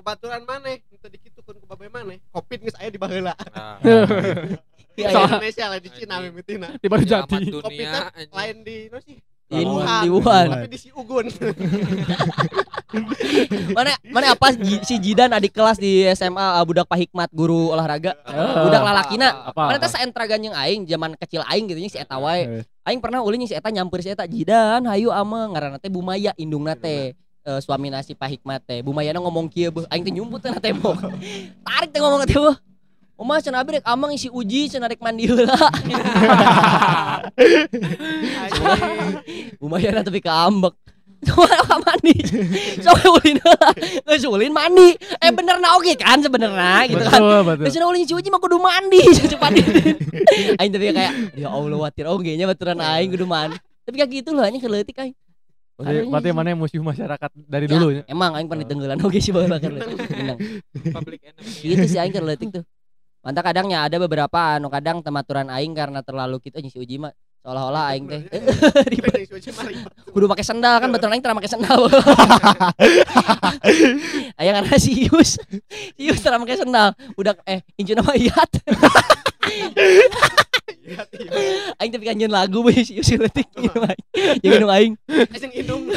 Babaturan 0.00 0.40
maneh 0.48 0.80
teu 0.96 1.12
dikitukeun 1.12 1.60
ku 1.60 1.68
babe 1.68 1.92
maneh. 1.92 2.24
Covid 2.32 2.64
geus 2.64 2.76
aya 2.80 2.88
di 2.88 2.96
baheula. 2.96 3.36
Iya, 5.00 5.06
Di 5.06 5.16
iya. 5.16 5.22
Indonesia 5.22 5.64
lah 5.70 5.80
di 5.80 5.90
Cina 5.94 6.14
mimitina. 6.18 6.68
Di 6.76 6.88
baru 6.90 7.04
jati. 7.06 7.46
Covid 7.52 7.88
lain 8.34 8.56
di 8.66 8.90
no 8.90 8.98
sih? 8.98 9.16
Di 9.50 9.66
Wuhan. 9.66 10.02
di 10.02 10.08
Wuhan. 10.10 10.46
Tapi 10.50 10.68
di 10.70 10.78
si 10.78 10.88
Ugun. 10.90 11.26
Mana 13.76 13.94
mana 14.10 14.34
apa 14.34 14.50
si 14.82 14.98
Jidan 14.98 15.30
adik 15.30 15.54
kelas 15.54 15.78
di 15.78 16.06
SMA 16.14 16.58
uh, 16.58 16.64
budak 16.66 16.90
Pak 16.90 16.98
Hikmat 17.06 17.30
guru 17.30 17.70
olahraga. 17.70 18.18
Budak 18.66 18.82
lalakina. 18.82 19.50
Apa? 19.50 19.70
Mana 19.70 19.78
teh 19.78 19.90
saentragan 19.90 20.42
yang 20.42 20.54
aing 20.58 20.86
zaman 20.90 21.14
kecil 21.18 21.42
aing 21.46 21.70
gitu 21.70 21.80
nya 21.82 21.90
si 21.90 21.98
eta 21.98 22.18
wae. 22.18 22.62
Eh. 22.62 22.86
Aing 22.86 22.98
pernah 22.98 23.22
ulin 23.22 23.46
si 23.46 23.54
eta 23.54 23.70
nyamper 23.70 24.02
si 24.02 24.10
eta 24.10 24.26
Jidan 24.26 24.86
hayu 24.90 25.14
ama 25.14 25.50
ngaranna 25.54 25.78
teh 25.78 25.90
Bumaya 25.90 26.34
indungna 26.38 26.74
teh 26.74 27.14
eh, 27.44 27.60
suami 27.60 27.88
nasi 27.88 28.12
Pak 28.16 28.28
Hikmat 28.36 28.60
teh. 28.64 28.80
Bumayana 28.84 29.20
ngomong 29.20 29.48
kieu 29.48 29.72
beuh 29.72 29.86
aing 29.88 30.04
teh 30.04 30.12
nyumput 30.12 30.40
teh 30.42 30.52
tembok. 30.60 30.96
Tarik 31.66 31.90
teh 31.92 32.00
ngomong 32.00 32.24
teh 32.26 32.36
beuh. 32.36 32.56
Oma 33.20 33.36
cenah 33.36 33.60
abi 33.60 33.76
rek 33.76 33.84
amang 33.84 34.16
isi 34.16 34.32
uji 34.32 34.72
cenah 34.72 34.88
rek 34.88 34.96
mandi 35.04 35.28
heula. 35.28 35.52
Bumayana 39.60 40.00
tapi 40.00 40.24
keambek. 40.24 40.72
Soalnya 41.20 41.76
mandi. 41.84 42.16
Soalnya 42.80 43.08
ulin 43.12 43.36
heula. 43.44 43.68
Geus 44.08 44.24
ulin 44.24 44.52
mandi. 44.56 44.96
Eh 45.20 45.28
bener 45.36 45.60
na 45.60 45.76
oge 45.76 45.92
kan 46.00 46.16
sebenarnya 46.16 46.88
gitu 46.88 47.04
kan. 47.04 47.20
Terus 47.60 47.76
ulin 47.76 48.08
si 48.08 48.16
uji 48.16 48.32
mah 48.32 48.40
kudu 48.40 48.56
mandi 48.56 49.04
secepat 49.20 49.52
itu. 49.52 50.00
Aing 50.56 50.72
tapi 50.72 50.88
kayak 50.88 51.36
ya 51.36 51.52
Allah 51.52 51.76
watir 51.76 52.08
oge 52.08 52.32
nya 52.40 52.48
baturan 52.48 52.80
aing 52.80 53.12
kudu 53.12 53.28
mandi. 53.28 53.60
Tapi 53.84 54.00
kayak 54.00 54.10
gitu 54.16 54.32
loh 54.32 54.48
anjing 54.48 54.64
keleutik 54.64 54.96
aing. 54.96 55.12
Berarti, 55.80 55.96
Aduh, 55.96 56.12
berarti 56.12 56.30
mana 56.36 56.52
musuh 56.52 56.84
masyarakat 56.84 57.30
dari 57.48 57.64
Ya, 57.64 57.72
dulu 57.72 57.86
ya? 57.88 58.02
Emang 58.04 58.36
aing 58.36 58.48
pernah 58.52 58.68
tenggelan 58.68 59.00
oge 59.00 59.20
sih 59.24 59.32
baheula 59.32 59.56
kan. 59.64 59.80
Bener. 59.80 60.36
Public 60.92 61.24
enemy. 61.24 61.48
Gitu 61.48 61.84
sih 61.88 61.96
aing 61.96 62.12
keleutik 62.12 62.52
tuh. 62.52 62.64
Mantap 63.24 63.48
kadangnya 63.48 63.88
ada 63.88 63.96
beberapa 63.96 64.60
anu 64.60 64.68
kadang 64.68 65.00
tematuran 65.00 65.48
aing 65.48 65.72
karena 65.72 66.04
terlalu 66.04 66.36
kita 66.40 66.60
si 66.68 66.76
uji 66.76 67.00
mah 67.00 67.12
seolah-olah 67.40 67.96
aing 67.96 68.04
teh 68.04 68.20
ribet 68.92 69.24
kudu 70.12 70.28
pakai 70.28 70.44
sendal 70.44 70.76
kan 70.76 70.92
betul 70.92 71.08
aing 71.08 71.24
teu 71.24 71.32
pakai 71.32 71.52
sendal. 71.52 71.88
Aya 74.40 74.50
karena 74.60 74.76
si 74.76 75.08
Yus. 75.08 75.40
Si 75.40 76.02
Yus 76.04 76.20
teu 76.20 76.36
pakai 76.36 76.60
sendal. 76.60 76.92
Udah 77.16 77.32
eh 77.48 77.64
incu 77.80 77.96
nama 77.96 78.12
Iyat. 78.12 78.50
Aing 81.80 81.92
tapi 81.94 82.04
kanjen 82.06 82.32
lagu 82.32 82.62
we 82.66 82.74
si 82.82 82.98
Yus 82.98 83.10
letik 83.14 83.46
Jangan 84.42 84.58
dong 84.62 84.72
aing. 84.72 84.94
Asing 85.30 85.52
hidung. 85.54 85.90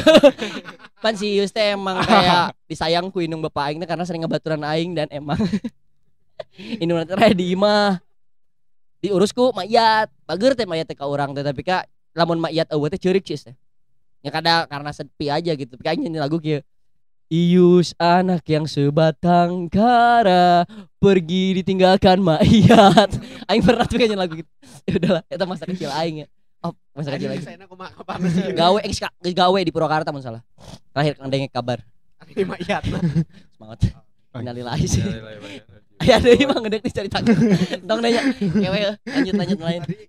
Pan 1.02 1.14
si 1.18 1.36
Yus 1.36 1.50
teh 1.50 1.74
emang 1.74 2.00
kayak 2.02 2.54
disayang 2.70 3.10
ku 3.10 3.20
indung 3.20 3.42
bapak 3.44 3.70
aing 3.70 3.78
teh 3.82 3.88
karena 3.88 4.04
sering 4.06 4.22
ngebaturan 4.24 4.62
aing 4.64 4.96
dan 4.96 5.08
emang 5.10 5.38
indung 6.82 7.02
teh 7.04 7.34
di 7.34 7.54
imah. 7.54 8.00
Diurus 9.04 9.34
ku 9.34 9.52
mayat. 9.52 10.08
Bager 10.24 10.56
teh 10.56 10.66
mayat 10.66 10.88
teh 10.88 10.96
ka 10.96 11.04
urang 11.04 11.36
teh 11.36 11.44
tapi 11.44 11.60
kak 11.66 11.86
lamun 12.14 12.40
mayat 12.40 12.70
eueuh 12.72 12.88
teh 12.88 13.00
ceurik 13.00 13.26
cis 13.26 13.44
teh. 13.44 13.56
Ya 14.24 14.32
kada 14.32 14.64
karena 14.70 14.90
sepi 14.94 15.28
aja 15.28 15.52
gitu. 15.52 15.76
Tapi 15.76 15.86
aing 15.90 16.08
nyanyi 16.08 16.20
lagu 16.22 16.40
kieu. 16.40 16.64
Ius 17.32 17.96
anak 17.96 18.44
yang 18.44 18.68
sebatang 18.68 19.72
kara 19.72 20.68
pergi 21.00 21.60
ditinggalkan 21.60 22.20
mayat. 22.20 23.10
Aing 23.48 23.64
pernah 23.64 23.88
tuh 23.88 23.96
nyanyi 23.96 24.16
lagu 24.16 24.34
gitu. 24.36 24.50
Ya 24.88 25.00
udahlah, 25.00 25.22
eta 25.32 25.44
masa 25.48 25.64
kecil 25.64 25.88
aing 25.88 26.16
ya. 26.24 26.26
Oh, 26.60 26.76
masa 26.92 27.16
kecil 27.16 27.32
aing. 27.32 27.64
Gawe 28.52 28.78
eh, 28.84 29.32
gawe 29.32 29.58
di 29.64 29.72
Purwakarta 29.72 30.12
mun 30.12 30.20
salah. 30.20 30.44
Terakhir 30.92 31.16
kang 31.16 31.32
dengek 31.32 31.52
kabar. 31.52 31.80
Mah 32.48 32.58
iya. 32.60 32.84
Semangat. 33.52 33.78
Innalillahi 34.34 34.86
sih. 34.88 35.04
Ya 36.02 36.20
ada 36.20 36.28
emang 36.28 36.60
ngedek 36.60 36.84
dicari 36.84 37.08
tangan. 37.08 37.36
Tong 37.86 38.00
nanya. 38.04 38.20
Kewe 38.36 38.78
eh. 38.82 38.94
lanjut 39.08 39.34
lanjut 39.40 39.60
lain. 39.62 39.80
Tadi 39.80 40.04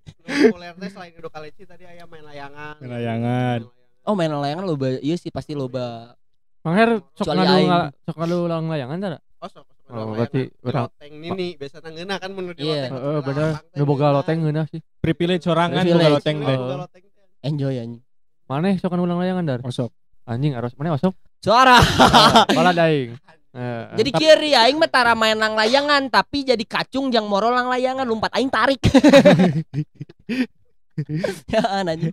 populer 0.49 0.73
teh 0.75 0.89
selain 0.91 1.11
Edo 1.15 1.29
Kaleci 1.29 1.63
tadi 1.63 1.83
aya 1.87 2.03
main 2.09 2.25
layangan. 2.25 2.75
Main 2.81 2.91
layangan. 2.91 3.59
Oh 4.03 4.17
main 4.17 4.33
layangan 4.33 4.65
loba 4.65 4.99
iya 4.99 5.15
sih 5.15 5.29
pasti 5.31 5.55
loba. 5.55 6.17
Mangher 6.65 6.89
sok 7.13 7.25
Kecuali 7.29 7.45
ngadu 7.45 7.93
sok 8.01 8.15
ngadu 8.17 8.35
ulang 8.41 8.65
layangan 8.65 8.97
tara? 8.97 9.17
Oh, 9.37 9.45
sok, 9.45 9.63
sok, 9.63 9.85
Oh, 9.85 9.93
layangan. 9.93 10.13
berarti 10.17 10.41
Di 10.41 10.65
urang- 10.65 10.85
loteng 10.89 11.13
nini 11.15 11.47
biasanya 11.53 11.89
ngeunah 11.93 12.17
kan 12.17 12.29
mun 12.33 12.43
di 12.49 12.53
Iya. 12.57 12.65
loteng. 12.65 12.91
Heeh, 12.91 13.17
bener. 13.21 13.49
Nu 13.69 13.83
boga 13.85 14.01
ngeunah. 14.01 14.13
loteng 14.17 14.37
ngeunah 14.41 14.65
sih. 14.67 14.81
Privilege 14.97 15.43
sorangan 15.45 15.83
boga 15.85 16.09
loteng 16.09 16.35
Iya, 16.35 16.47
teh. 16.49 16.57
Enjoy 17.45 17.75
anjing. 17.77 18.01
Maneh 18.45 18.73
sok 18.75 18.89
ngadu 18.89 19.03
ulang 19.05 19.19
layangan 19.21 19.45
dar. 19.45 19.59
Osok. 19.61 19.93
Anjing 20.25 20.57
aros 20.57 20.73
mana 20.73 20.97
osok? 20.97 21.13
Suara. 21.37 21.77
Bala 22.57 22.73
daing. 22.73 23.13
Eh, 23.55 23.83
Jadi 23.95 24.09
kiri 24.11 24.51
aing 24.51 24.75
mah 24.75 24.89
tara 24.89 25.13
main 25.13 25.37
lang 25.37 25.53
layangan 25.53 26.09
tapi 26.09 26.43
jadi 26.43 26.59
kacung 26.65 27.07
yang 27.07 27.23
moro 27.23 27.47
lang 27.47 27.69
layangan 27.69 28.03
lompat 28.03 28.33
aing 28.33 28.49
tarik. 28.49 28.81
ya 31.53 31.61
anjing. 31.79 32.11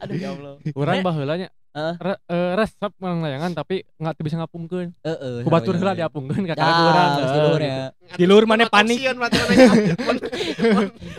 Aduh 0.00 0.16
ya 0.16 0.32
Allah. 0.32 0.54
urang 0.72 1.04
baheula 1.04 1.36
nya. 1.36 1.48
Heeh. 1.72 1.94
Re- 1.96 2.20
eh, 2.22 2.52
resep 2.54 2.92
ulang 2.98 3.20
layangan 3.20 3.50
tapi 3.52 3.80
nggak 3.96 4.12
bisa 4.18 4.36
ngapungkeun. 4.36 4.92
Heeh. 4.98 5.40
Ku 5.40 5.48
batur 5.48 5.72
heula 5.72 5.92
diapungkeun 5.92 6.44
ka 6.44 6.52
Ya, 6.52 6.54
karena 6.54 6.82
urang. 6.84 7.08
mesti 7.14 7.32
Eh, 7.32 7.40
luhur 7.40 7.56
gitu. 7.56 7.64
ya. 7.64 7.80
Mana 8.44 8.62
Notok 8.62 8.70
panik. 8.70 8.98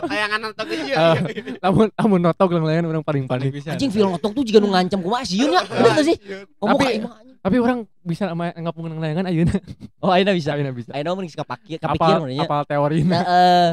Layangan 0.04 0.38
atau 0.48 0.64
ge 0.64 0.74
ieu. 0.80 0.94
Eh, 0.94 1.16
Lamun 1.58 1.86
lamun 1.90 2.18
notok 2.20 2.46
ulang 2.50 2.64
layangan 2.64 2.84
urang 2.88 3.02
paling 3.02 3.24
panik. 3.24 3.50
Anjing 3.64 3.90
film 3.90 4.10
otok 4.12 4.30
tuh 4.32 4.42
juga 4.44 4.58
nu 4.58 4.68
ngancam 4.70 4.98
kumaha 5.00 5.24
sieun 5.24 5.50
ya. 5.50 5.62
Bener 5.64 5.90
teu 5.92 6.04
sih? 6.04 6.16
Tapi-. 6.56 7.02
Tapi 7.44 7.56
orang 7.60 7.84
bisa 8.00 8.24
ngapungkeun 8.32 8.90
ulang 8.90 9.02
layangan 9.02 9.24
ayeuna. 9.28 9.54
Oh 10.00 10.08
ayeuna 10.08 10.32
bisa. 10.32 10.54
Ayeuna 10.54 10.70
bisa. 10.70 10.88
Ayeuna 10.92 11.08
mending 11.14 11.34
kapakir 11.34 11.76
kapikir 11.76 12.00
Apal 12.00 12.20
mun 12.20 12.28
nya. 12.30 12.44
apal 12.44 12.60
teorina. 12.64 13.16
Heeh. 13.20 13.68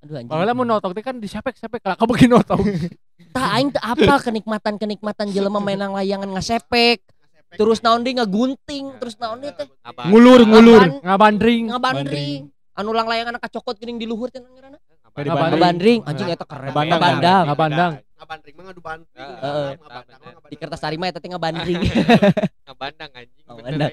Aduh 0.00 0.16
anjing. 0.16 0.32
Padahal 0.32 0.56
mun 0.56 0.68
notok 0.68 0.96
teh 0.96 1.04
kan 1.04 1.16
disepek-sepek 1.20 1.80
kalau 1.84 1.96
kamu 1.96 2.32
notok. 2.32 2.58
Tah 3.36 3.46
aing 3.60 3.68
teu 3.68 3.82
apa 3.84 4.16
kenikmatan-kenikmatan 4.24 5.28
jelema 5.28 5.60
mainang 5.60 5.92
layangan 5.92 6.28
ngasepek. 6.32 7.04
Terus 7.50 7.82
naon 7.82 8.06
deui 8.06 8.14
ngagunting, 8.16 8.96
terus 9.02 9.18
naon 9.20 9.42
deui 9.44 9.52
teh 9.52 9.66
Ngulur 10.08 10.46
ngulur. 10.46 10.80
ngaban- 10.80 11.02
Ngabandring. 11.04 11.64
ngabandring. 11.68 12.42
Anu 12.78 12.90
lang 12.96 13.06
layangan 13.10 13.36
cokot 13.36 13.76
geuning 13.76 14.00
di 14.00 14.06
luhur 14.08 14.32
teh 14.32 14.40
ngaranna. 14.40 14.78
Ngabandring. 15.10 15.50
Ngabandring, 15.52 16.00
anjing 16.06 16.28
eta 16.30 16.46
keren. 16.46 16.70
Ngabandang. 16.72 17.44
Ngabandang. 17.50 17.92
Ngabandring 18.16 18.54
mah 18.56 18.64
ngadu 18.70 18.80
bandring. 18.80 19.20
Heeh. 19.20 19.70
Di 20.48 20.56
kertas 20.56 20.80
tarima 20.80 21.04
eta 21.10 21.18
teh 21.20 21.28
ngabandring. 21.28 21.80
Ngabandang 22.70 23.10
anjing. 23.12 23.44
Ngabandang. 23.44 23.92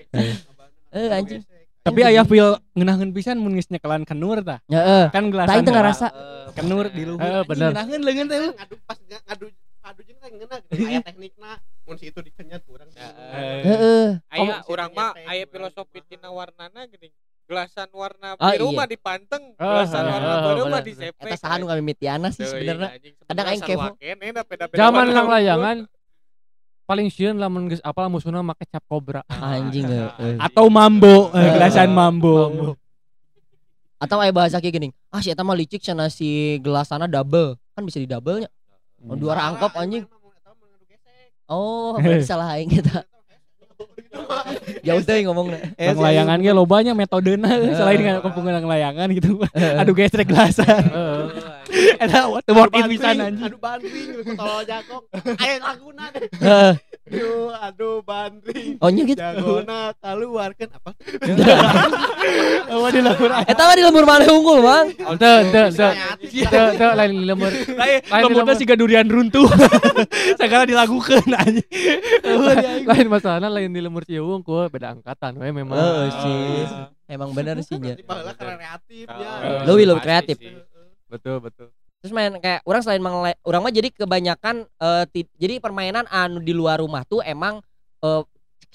Eh 0.93 1.10
anjing. 1.12 1.41
Tapi 1.88 2.00
aya 2.04 2.21
feel 2.23 2.50
ngeunaheun 2.73 3.10
pisan 3.12 3.38
mun 3.38 3.54
geus 3.54 3.67
nyekelan 3.67 4.04
kenur 4.04 4.39
tah. 4.41 4.60
Heeh. 4.67 5.08
Kan 5.10 5.23
Tah 5.23 5.32
gelasan. 5.32 5.54
aing 5.54 5.63
teu 5.63 5.73
ngarasa. 5.73 6.08
kenur 6.54 6.86
di 6.89 7.04
luhur. 7.04 7.21
Eh, 7.21 7.43
bener. 7.45 7.71
Ngeunaheun 7.71 8.02
leungeun 8.02 8.28
teh. 8.28 8.39
ngadu 8.52 8.76
pas 8.84 8.97
nga- 9.00 9.23
ngadu 9.26 9.45
ngadu 9.80 10.02
jeung 10.04 10.17
teh 10.17 10.30
ngeunah 10.30 10.58
gitu. 10.62 10.84
aya 10.84 11.00
teknikna 11.02 11.52
mun 11.82 11.95
si 11.95 12.06
itu 12.08 12.19
dikenyat 12.19 12.62
urang 12.65 12.89
Eh. 12.89 13.62
Heeh. 13.63 14.08
Aya 14.28 14.56
urang 14.65 14.91
mah 14.91 15.12
situ 15.13 15.23
aya 15.26 15.43
filosofi 15.45 16.00
tina 16.04 16.28
warnana 16.30 16.84
geuning. 16.86 17.13
Gelasan 17.47 17.88
warna 17.89 18.36
Ah, 18.36 18.52
biru 18.52 18.67
iya. 18.67 18.76
mah 18.76 18.84
dipanteng, 18.86 19.56
gelasan 19.56 20.04
warna 20.04 20.34
biru 20.43 20.63
mah 20.67 20.84
bener. 20.84 20.84
disepek. 20.84 21.23
Eta 21.23 21.38
saha 21.39 21.56
nu 21.56 21.65
ngamimitiana 21.65 22.28
sih 22.28 22.43
sebenarnya. 22.43 23.00
Kadang 23.23 23.45
aing 23.47 23.63
kepo. 23.63 23.88
Zaman 24.73 25.04
ulang 25.08 25.28
layangan 25.32 25.78
paling 26.88 27.12
sieun 27.12 27.36
lamun 27.36 27.67
geus 27.67 27.84
apal 27.84 28.08
musuhna 28.08 28.39
make 28.39 28.63
cap 28.65 28.82
kobra. 28.88 29.21
Anjing 29.28 29.84
heeh. 29.84 30.39
Atau 30.39 30.71
mambo, 30.71 31.30
eh, 31.36 31.43
Eh. 31.43 31.52
gelasan 31.54 31.91
mambo. 31.91 32.73
Atau 34.00 34.23
aya 34.23 34.32
bahasa 34.32 34.63
kayak 34.63 34.73
gini. 34.73 34.88
Ah 35.12 35.19
si 35.19 35.30
eta 35.30 35.43
mah 35.43 35.52
licik 35.52 35.84
cenah 35.84 36.08
si 36.08 36.58
gelasana 36.63 37.06
double. 37.06 37.60
Kan 37.76 37.84
bisa 37.84 38.00
di 38.00 38.08
double 38.08 38.47
nya. 38.47 38.50
Oh, 39.04 39.19
dua 39.19 39.36
rangkop 39.36 39.76
anjing. 39.76 40.08
Oh, 41.45 41.93
berarti 42.02 42.23
salah 42.23 42.56
aing 42.56 42.71
eta. 42.71 43.04
Jauh 44.82 45.04
teh 45.04 45.21
ngomongna. 45.21 45.60
Lang 45.78 46.00
layangan 46.00 46.38
ge 46.41 46.50
lobanya 46.50 46.93
metodena 46.97 47.52
selain 47.76 48.00
nggak 48.00 48.23
kepungan 48.26 48.63
layangan 48.63 49.08
gitu. 49.13 49.43
Aduh 49.54 49.93
gesrek 49.93 50.26
gelasan. 50.26 50.82
Eta 52.02 52.20
what 52.28 52.44
worth 52.50 52.74
it 52.74 52.84
pisan 52.90 53.16
anjing. 53.22 53.46
Aduh 53.46 53.60
bandring 53.62 54.08
tolol 54.34 54.62
jagong. 54.66 55.04
Aya 55.44 55.56
laguna 55.62 56.06
deh. 56.12 56.30
Heeh. 56.42 56.74
Aduh, 57.08 57.50
aduh 57.56 57.96
bandring. 58.04 58.76
Oh 58.84 58.90
nya 58.92 59.04
gitu. 59.06 59.22
Jagona 59.22 59.94
keluarkan 60.02 60.70
apa? 60.76 60.92
Oh 62.68 62.92
di 62.92 63.00
luhur. 63.00 63.32
Eta 63.48 63.63
mah 63.63 63.76
di 63.80 63.84
lembur 63.86 64.04
maneh 64.04 64.28
unggul, 64.28 64.60
Bang. 64.60 64.92
Teu 65.16 65.38
teu 65.48 65.68
teu. 65.72 65.92
Teu 66.52 66.66
teu 66.76 66.90
lain 66.92 67.12
di 67.16 67.24
lemur. 67.24 67.52
Lain 67.80 68.24
lemur. 68.36 68.56
siga 68.60 68.76
durian 68.76 69.08
runtuh. 69.08 69.48
Segala 70.36 70.68
dilagukeun 70.68 71.32
anjing. 71.32 71.63
Lain 72.84 73.08
masalahna 73.08 73.48
lain 73.48 73.72
di 73.72 73.80
lemur 73.80 74.04
Ciwung 74.08 74.40
ku 74.40 74.56
beda 74.72 74.96
angkatan 74.96 75.36
we 75.36 75.52
memang. 75.52 75.76
Heeh 75.76 76.08
sih. 76.24 76.63
Emang 77.08 77.32
bener 77.32 77.60
sih 77.63 77.80
nya. 77.80 77.96
Kreatif 77.96 79.08
ya. 79.08 79.63
Lebih 79.63 79.86
lebih 79.92 80.04
kreatif. 80.04 80.38
Betul 81.08 81.39
betul. 81.39 81.67
Terus 81.98 82.13
main 82.13 82.30
kayak 82.38 82.62
orang 82.67 82.82
selain 82.86 83.02
mengle 83.02 83.34
orang 83.41 83.62
mah 83.65 83.74
jadi 83.74 83.89
kebanyakan 83.89 84.70
eh, 84.70 85.04
ti- 85.10 85.34
jadi 85.39 85.58
permainan 85.58 86.06
anu 86.08 86.39
di 86.39 86.54
luar 86.54 86.78
rumah 86.80 87.02
tuh 87.08 87.26
emang 87.26 87.60
eh, 88.06 88.24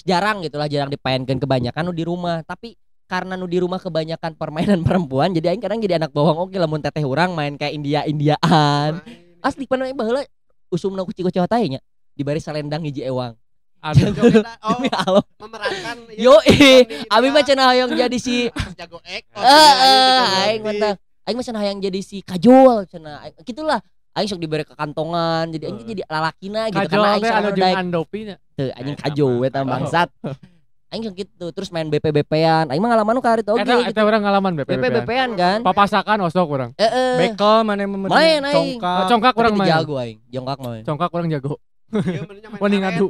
jarang 0.03 0.43
gitu 0.43 0.59
lah 0.59 0.67
jarang 0.67 0.91
dipainkan 0.91 1.39
kebanyakan 1.39 1.83
nu 1.87 1.95
di 1.95 2.03
rumah 2.03 2.43
tapi 2.43 2.75
karena 3.07 3.39
nu 3.39 3.47
di 3.47 3.61
rumah 3.61 3.79
kebanyakan 3.79 4.35
permainan 4.35 4.81
perempuan 4.87 5.31
jadi 5.31 5.55
aing 5.55 5.63
kadang 5.63 5.79
jadi 5.79 6.01
anak 6.03 6.11
bawang 6.11 6.49
oke 6.49 6.57
lamun 6.59 6.83
teteh 6.83 7.05
orang 7.07 7.37
main 7.37 7.55
kayak 7.55 7.77
India 7.77 8.03
Indiaan 8.03 8.99
asli 9.45 9.69
aing 9.69 9.95
baheula 9.95 10.27
usumna 10.73 11.05
kuci 11.05 11.23
kuci 11.23 11.39
teh 11.39 11.63
nya 11.69 11.81
dibari 12.17 12.41
salendang 12.41 12.85
hiji 12.85 13.05
ewang. 13.05 13.37
Aduh. 13.83 14.15
Oh 14.63 14.79
Allah. 14.79 15.25
memerankan 15.43 15.97
Yo 16.15 16.39
abi 17.15 17.29
mah 17.35 17.43
cenah 17.43 17.75
hayang 17.75 17.91
jadi 17.99 18.15
si 18.15 18.47
jago 18.79 19.03
ek 19.03 19.27
eh, 19.35 19.73
gitu. 19.83 20.23
aing 20.39 20.61
mah 20.63 20.95
aing 21.23 21.37
mah 21.37 21.45
cenah 21.45 21.61
hayang 21.61 21.79
jadi 21.79 22.01
si 22.01 22.21
kajol 22.21 22.85
cenah. 22.85 23.31
Gitulah. 23.41 23.81
Aing 24.13 24.29
sok 24.29 24.39
diberi 24.39 24.61
ke 24.61 24.73
kantongan, 24.73 25.49
jadi 25.49 25.67
aing 25.67 25.89
jadi 25.89 26.03
lalakina 26.05 26.69
gitu 26.69 26.79
Kajol 26.79 26.93
karena 26.93 27.09
aing 27.11 27.23
teh 27.23 27.31
anu 27.31 27.41
sok 27.41 27.49
jeung 27.49 27.65
daek 27.65 27.77
Andopi-nya. 27.79 28.37
teu 28.53 28.69
anjing 28.71 28.93
Eh, 28.93 29.01
kajo 29.01 29.27
sama. 29.31 29.47
eta 29.49 29.61
bangsat. 29.65 30.09
Aing 30.93 31.03
sok 31.03 31.15
gitu, 31.17 31.47
terus 31.49 31.73
main 31.73 31.89
BP-BP-an. 31.89 32.69
Aing 32.69 32.77
mah 32.77 32.93
ngalaman 32.93 33.17
nu 33.17 33.25
karit 33.25 33.49
oge 33.49 33.65
Eta 33.65 33.73
gitu. 33.73 33.89
eta 33.89 34.01
urang 34.05 34.21
ngalaman 34.21 34.53
BP. 34.53 34.69
BP-BP-an 34.77 35.31
kan. 35.33 35.59
Papasakan 35.65 36.21
osok 36.23 36.45
urang. 36.47 36.71
Heeh. 36.77 37.33
Bekel 37.33 37.57
mana 37.65 37.81
yang 37.81 37.93
Main, 38.13 38.41
aing. 38.45 38.77
congkak. 38.77 39.09
Congkak 39.09 39.33
Tapi 39.33 39.41
urang 39.41 39.55
main. 39.57 39.71
jago 39.73 39.95
aing, 39.97 40.19
jongkak 40.29 40.59
mah. 40.61 40.85
Congkak 40.85 41.09
urang 41.09 41.29
jago. 41.33 41.55
Iya, 41.89 42.21
main 42.21 42.37
karet, 42.61 42.79
ngadu. 42.85 43.07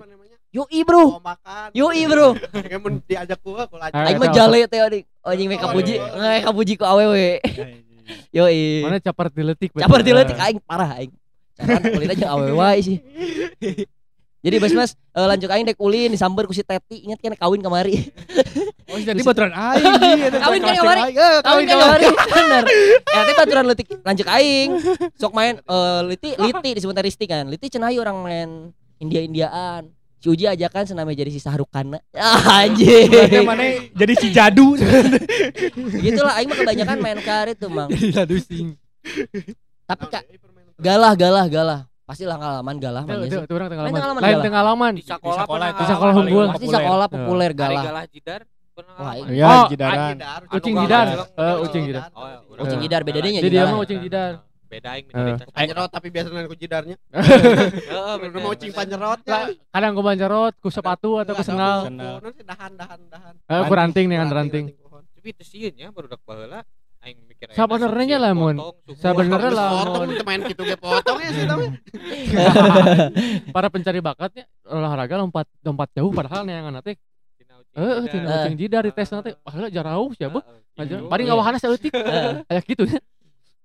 Yoi 0.52 0.80
bro. 0.84 1.04
Oh, 1.08 1.18
makan. 1.18 1.68
Yoi 1.74 2.02
bro. 2.06 2.28
Kayak 2.54 2.78
mun 2.78 2.94
diajak 3.02 3.40
gua. 3.42 3.66
Ah, 3.90 4.06
Aing 4.06 4.22
mah 4.22 4.30
jale 4.30 4.70
teh 4.70 4.78
adik. 4.78 5.02
Anjing 5.18 5.50
mereka 5.50 5.66
Oh, 5.66 5.74
puji, 5.74 5.98
iya. 5.98 6.14
mereka 6.14 6.50
puji 6.54 6.72
ku 6.78 6.86
awewe. 6.86 7.42
Yoi. 8.32 8.82
Mana 8.84 8.96
capar 8.98 9.28
diletik. 9.28 9.70
Capar 9.76 10.00
diletik 10.00 10.38
aing 10.38 10.58
parah 10.64 10.98
aing. 10.98 11.12
Caran 11.56 11.82
kulit 11.84 12.08
aja 12.16 12.26
awewe 12.32 12.54
wae 12.56 12.80
sih. 12.80 12.98
Jadi 14.42 14.58
bas 14.58 14.74
mas 14.74 14.90
eh, 15.14 15.26
lanjut 15.30 15.46
aing 15.54 15.62
dek 15.70 15.78
ulin 15.78 16.10
disamber 16.10 16.50
ku 16.50 16.54
si 16.56 16.66
Teti 16.66 17.06
ingat 17.06 17.22
kan 17.22 17.38
kawin 17.38 17.62
kemari. 17.62 18.10
Oh, 18.90 18.98
jadi 18.98 19.22
baturan 19.30 19.54
aing. 19.54 19.94
iya, 20.18 20.28
Kawin 20.34 20.60
kan 20.66 20.74
aing. 20.74 21.14
Eh, 21.14 21.38
Kawin 21.46 21.64
kan 21.70 21.76
kemari 21.78 22.06
bener. 22.10 22.64
Teh 23.06 23.34
baturan 23.38 23.64
letik 23.70 23.88
lanjut 24.02 24.26
aing. 24.26 24.82
Sok 25.14 25.30
main 25.30 25.62
eh, 25.62 26.00
liti 26.10 26.34
liti 26.34 26.70
disebut 26.74 26.98
Risti 26.98 27.30
kan. 27.30 27.46
Liti 27.46 27.70
cenah 27.70 27.94
orang 27.94 28.18
main 28.18 28.48
India-Indiaan. 28.98 30.01
Si 30.22 30.30
Uji 30.30 30.46
ajakan 30.46 30.86
senamanya 30.86 31.18
jadi 31.18 31.30
si 31.30 31.38
Sahrukana. 31.38 31.98
Ah, 32.14 32.62
anjing. 32.62 33.10
Berarti 33.10 33.38
mana 33.42 33.64
jadi 33.90 34.14
si 34.14 34.30
jadu. 34.30 34.78
Gitulah 36.04 36.38
aing 36.38 36.46
mah 36.46 36.56
kebanyakan 36.56 36.96
main 36.96 37.18
karet 37.18 37.58
tuh, 37.58 37.66
Mang. 37.66 37.90
Jadi 37.90 38.14
ladu 38.14 38.38
sing. 38.38 38.78
Tapi 39.82 40.04
kak 40.06 40.22
Eh, 40.24 40.38
galah 40.78 41.12
galah 41.14 41.46
galah. 41.46 41.80
Pastilah 42.02 42.34
ngalaman 42.34 42.76
galah 42.76 43.02
mah 43.02 43.14
itu 43.16 43.30
sih. 43.32 43.38
itu 43.40 43.52
urang 43.52 43.66
tengah 43.66 43.82
Lain 44.18 44.38
tengah 44.40 44.60
alaman. 44.60 44.92
Di 44.94 45.02
sekolah. 45.02 45.42
Di 45.72 45.84
sekolah 45.84 46.14
unggul. 46.16 46.46
Pasti 46.48 46.66
Populer. 46.66 46.78
sekolah 46.78 47.06
populer 47.08 47.50
Hari 47.50 47.58
galah. 47.58 47.82
galah 47.84 48.04
jidar 48.06 48.40
pernah 48.72 48.94
Wah, 48.94 49.12
ngalaman. 49.12 49.32
Iya, 49.32 49.46
Oh, 49.48 49.64
jidaran. 49.68 49.98
Jidar, 50.12 50.40
Ucing 50.50 50.74
jidar. 50.76 51.06
Eh, 51.12 51.56
ucing 51.60 51.82
jidar. 51.84 52.02
Oh, 52.10 52.24
ya, 52.24 52.38
urang 52.44 52.62
Ucing 52.62 52.80
jidar, 52.80 53.00
bedanya 53.02 53.30
Jadi 53.36 53.50
dia 53.50 53.64
mah 53.64 53.78
ucing 53.80 54.00
jidar. 54.00 54.32
Beda 54.72 54.88
aing 54.96 55.04
minoritas. 55.04 55.46
Panjerot 55.52 55.90
tapi 55.92 56.08
biasanya 56.08 56.48
ku 56.48 56.56
jidarnya. 56.56 56.96
Heeh, 57.92 58.14
bener. 58.16 58.40
mau 58.40 58.50
ucing 58.50 58.72
panjerotnya. 58.72 59.28
Lah, 59.28 59.48
Kadang 59.68 59.92
ku 59.92 60.00
banjarot, 60.00 60.54
ku 60.56 60.68
sepatu 60.68 61.20
atau 61.20 61.36
ku 61.36 61.44
sengal. 61.44 61.92
Senal. 61.92 62.16
Nanti 62.18 62.40
dahan 62.40 62.72
dahan 62.72 63.00
dahan. 63.06 63.34
Eh, 63.36 63.62
ku 63.62 63.72
ranting 63.72 64.06
dengan 64.08 64.26
ranting. 64.26 64.72
pohon. 64.74 65.04
Tapi 65.12 65.28
teu 65.30 65.44
sieun 65.44 65.76
nya 65.76 65.92
barudak 65.92 66.24
baheula 66.24 66.64
aing 67.02 67.18
mikir 67.26 67.52
Sabenernya 67.52 68.16
potong, 68.32 68.72
suku. 68.88 68.96
Sabenernya 68.96 69.50
potong 69.52 70.08
teu 70.08 70.24
main 70.24 70.40
kitu 70.40 70.62
ge 70.64 70.76
potong 70.78 71.18
ya 71.18 71.30
sih 71.30 71.44
tapi. 71.44 71.66
Para 73.54 73.68
pencari 73.68 74.00
bakatnya 74.00 74.44
olahraga 74.64 75.14
lompat 75.18 75.46
lompat 75.60 75.88
jauh 75.92 76.08
padahal 76.10 76.42
neangan 76.42 76.80
teh 76.80 76.96
Tina 77.36 77.54
ucing 77.58 77.76
eh 77.76 77.92
jidar. 78.00 78.08
tina 78.08 78.28
ucing 78.38 78.56
jidar 78.56 78.82
di 78.82 78.92
tes 78.92 79.08
nanti 79.10 79.30
padahal 79.36 79.68
jarauh 79.68 80.08
siapa 80.14 80.40
Heeh, 80.40 80.80
aja 80.80 80.94
gitu. 80.96 81.04
Iya. 81.10 81.24
ngawahana 81.26 81.58
saeutik 81.58 81.92
Heeh. 81.92 82.46
kayak 82.46 82.64
gitu 82.64 82.82
ya 82.86 82.98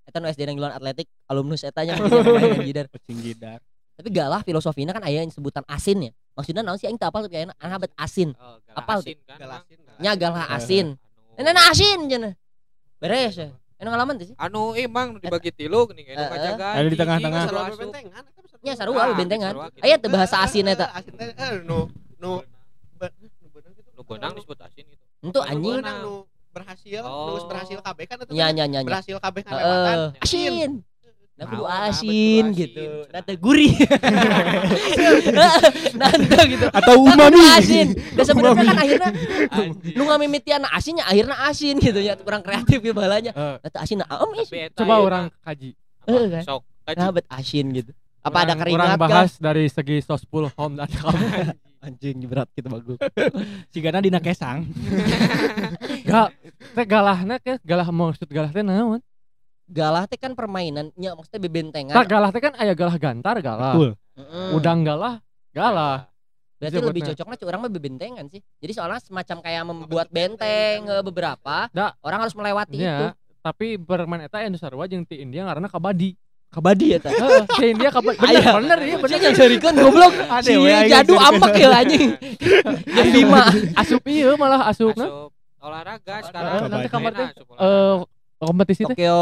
Eta 0.08 0.18
nu 0.18 0.26
SD 0.26 0.48
nang 0.48 0.56
Giluan 0.56 0.72
Atletik, 0.72 1.06
alumnus 1.28 1.62
eta 1.62 1.84
nya 1.84 2.00
jidar. 2.64 2.88
Kucing 2.88 3.20
jidar. 3.20 3.60
Tapi 3.94 4.08
galah 4.08 4.40
filosofinya 4.40 4.94
kan 4.94 5.04
aya 5.04 5.20
yang 5.20 5.30
sebutan 5.30 5.68
asin 5.68 6.00
ya. 6.00 6.12
Maksudnya 6.32 6.62
naon 6.62 6.78
sih 6.78 6.88
aing 6.88 6.96
teu 6.96 7.06
apal 7.06 7.26
tapi 7.26 7.36
aya 7.36 7.52
ana 7.58 7.76
bet 7.76 7.92
asin. 7.94 8.32
Oh, 8.34 8.56
galah 8.62 8.78
Apal 8.78 8.98
asin 9.02 9.18
kan. 9.26 9.38
Galasin. 9.38 9.78
Nya 9.98 10.12
galah 10.16 10.46
Eh. 10.46 10.56
asin. 10.56 10.88
Anu- 11.36 11.44
Ini 11.44 11.62
asin 11.68 12.00
cenah. 12.08 12.34
Beres 12.98 13.36
ya. 13.36 13.50
Anu 13.78 13.88
ngalaman 13.90 14.16
teh 14.16 14.26
sih. 14.30 14.36
Anu 14.38 14.74
emang 14.74 15.18
dibagi 15.18 15.52
tilu 15.52 15.86
anu 15.86 15.98
Eh. 15.98 16.14
Ada 16.14 16.88
di 16.88 16.96
tengah-tengah. 16.96 17.42
Sarua 17.44 17.62
eta 17.68 17.84
mah 17.84 18.24
Nya 18.58 18.74
sarua. 18.74 19.02
Ah, 19.04 19.14
bentengan. 19.14 19.54
gitu. 19.54 19.82
Aya 19.82 19.96
teu 19.98 20.10
bahasa 20.10 20.36
asin 20.40 20.66
eta. 20.66 20.88
Asin 20.94 21.14
teh 21.14 21.30
eh 21.30 21.52
nu 21.62 21.90
nu 22.18 22.42
gitu. 22.96 23.58
Nu 23.92 24.02
beunang 24.02 24.32
disebut 24.34 24.58
asin 24.62 24.86
gitu. 24.88 25.04
Entu 25.20 25.42
Anu 25.42 25.74
anjing. 25.74 25.84
Nu 26.00 26.14
berhasil, 26.58 27.02
Oh. 27.02 27.14
nu 27.24 27.32
geus 27.34 27.46
berhasil 27.46 27.78
kabeh 27.80 28.06
kan 28.06 28.18
eta 28.18 28.30
Nya 28.30 28.46
teh 28.46 28.54
nya 28.54 28.66
nya 28.66 28.80
nya. 28.80 28.88
berhasil 28.88 29.16
kabeh 29.18 29.42
Heeh. 29.42 29.54
ngalewatan. 29.54 29.98
Asin. 30.20 30.72
Nah, 31.38 31.46
kudu 31.46 31.64
nah, 31.64 31.86
asin 31.88 32.46
gitu. 32.52 32.86
Nah, 33.08 33.22
teu 33.22 33.38
gurih. 33.38 33.70
Nah, 35.94 36.10
teu 36.12 36.44
gitu. 36.48 36.66
Atau 36.68 36.94
Nah, 37.00 37.14
umami. 37.14 37.42
asin. 37.54 37.88
Dan 37.94 38.26
sebenarnya 38.26 38.64
kan 38.64 38.78
akhirnya 38.80 39.10
Anjing. 39.48 39.94
nu 39.94 40.04
ngamimitian 40.04 40.62
asinnya 40.68 41.06
akhirnya 41.06 41.38
asin 41.46 41.78
gitu 41.78 42.00
ya 42.00 42.18
kurang 42.18 42.42
kreatif 42.42 42.78
gitu 42.80 42.92
balanya. 42.92 43.32
Teu 43.62 43.78
asin 43.78 43.98
nah, 44.00 44.10
eta 44.34 44.74
coba 44.76 44.94
ayeuna 44.96 45.06
orang 45.06 45.26
kaji 45.40 45.70
Eh, 46.08 46.26
kan? 46.32 46.44
Sok. 46.44 46.62
kaji. 46.84 46.98
Nah, 46.98 47.10
bet 47.12 47.28
asin 47.28 47.66
gitu. 47.72 47.92
Apa 48.20 48.38
ada 48.42 48.54
keringat 48.56 48.76
orang 48.76 48.90
kah? 48.90 49.00
bahas 49.00 49.32
dari 49.38 49.66
segi 49.68 50.02
sospul 50.02 50.50
home 50.52 50.76
dan 50.76 50.90
kamu 50.90 51.22
Anjing 51.88 52.20
berat 52.22 52.52
gitu 52.52 52.68
bagus. 52.68 53.00
Sigana 53.72 54.04
dina 54.04 54.20
kesang. 54.20 54.68
gal 56.04 56.28
teh 56.76 56.84
galahna 56.84 57.40
ke 57.40 57.56
galah 57.64 57.88
maksud 57.88 58.28
galah 58.28 58.52
teh 58.52 58.60
naon 58.60 59.00
Galah 59.66 60.04
teh 60.04 60.16
kan 60.16 60.32
permainan, 60.32 60.96
nya 60.96 61.12
maksudnya 61.12 61.40
bebentengan. 61.42 61.92
tak 61.92 62.08
galah 62.08 62.30
teh 62.30 62.40
kan 62.40 62.56
aya 62.56 62.72
galah 62.72 62.96
gantar 62.96 63.36
galah 63.42 63.74
Betul. 63.74 63.92
Heeh. 64.16 64.50
udang 64.52 64.80
galah 64.82 65.20
galah 65.52 66.08
Berarti 66.58 66.74
disebutnya. 66.74 66.90
lebih 66.90 67.02
cocoknya 67.06 67.36
cu 67.36 67.46
orang 67.46 67.62
mah 67.62 67.72
bebentengan 67.72 68.26
sih. 68.28 68.42
Jadi 68.58 68.72
soalnya 68.74 68.98
semacam 68.98 69.38
kayak 69.40 69.64
membuat 69.64 70.08
benteng 70.10 70.80
eh, 70.84 71.04
beberapa, 71.04 71.70
Da. 71.70 71.94
orang 72.02 72.20
harus 72.20 72.34
melewati 72.34 72.76
itu. 72.76 72.84
ya 72.84 73.14
tapi 73.38 73.78
bermain 73.78 74.20
eta 74.22 74.42
anu 74.42 74.58
sarua 74.58 74.84
jeung 74.86 75.04
ti 75.04 75.22
India 75.22 75.46
karena 75.46 75.68
kabadi 75.68 76.18
Kabadi 76.58 76.86
ya 76.90 76.98
teh. 76.98 77.14
heeh 77.14 77.44
India 77.70 77.90
kabadi 77.90 78.18
bener 78.18 78.34
Aya. 78.34 78.52
bener 78.58 78.80
iya 78.82 78.96
bener 78.98 79.14
Bener 79.14 79.20
yang 79.24 79.36
serikeun 79.38 79.76
goblok. 79.78 80.14
Si 80.42 80.54
aing 80.54 80.90
jadu 80.90 81.14
serikeun. 81.14 81.30
ambek 81.30 81.54
ya 81.56 81.70
anjing. 81.72 82.10
Yang 82.98 83.10
Bima. 83.14 83.44
asup 83.76 84.02
iya 84.04 84.34
malah 84.34 84.62
asupna 84.66 85.06
Asup 85.06 85.30
olahraga 85.60 86.16
sekarang. 86.24 86.66
nanti 86.68 86.88
kamar 86.88 87.12
teh 87.14 87.28
Asup 87.30 87.46
eh 87.46 87.56
olahraga. 87.56 88.42
kompetisi 88.42 88.82
teh 88.84 88.90
Tokyo. 88.92 89.22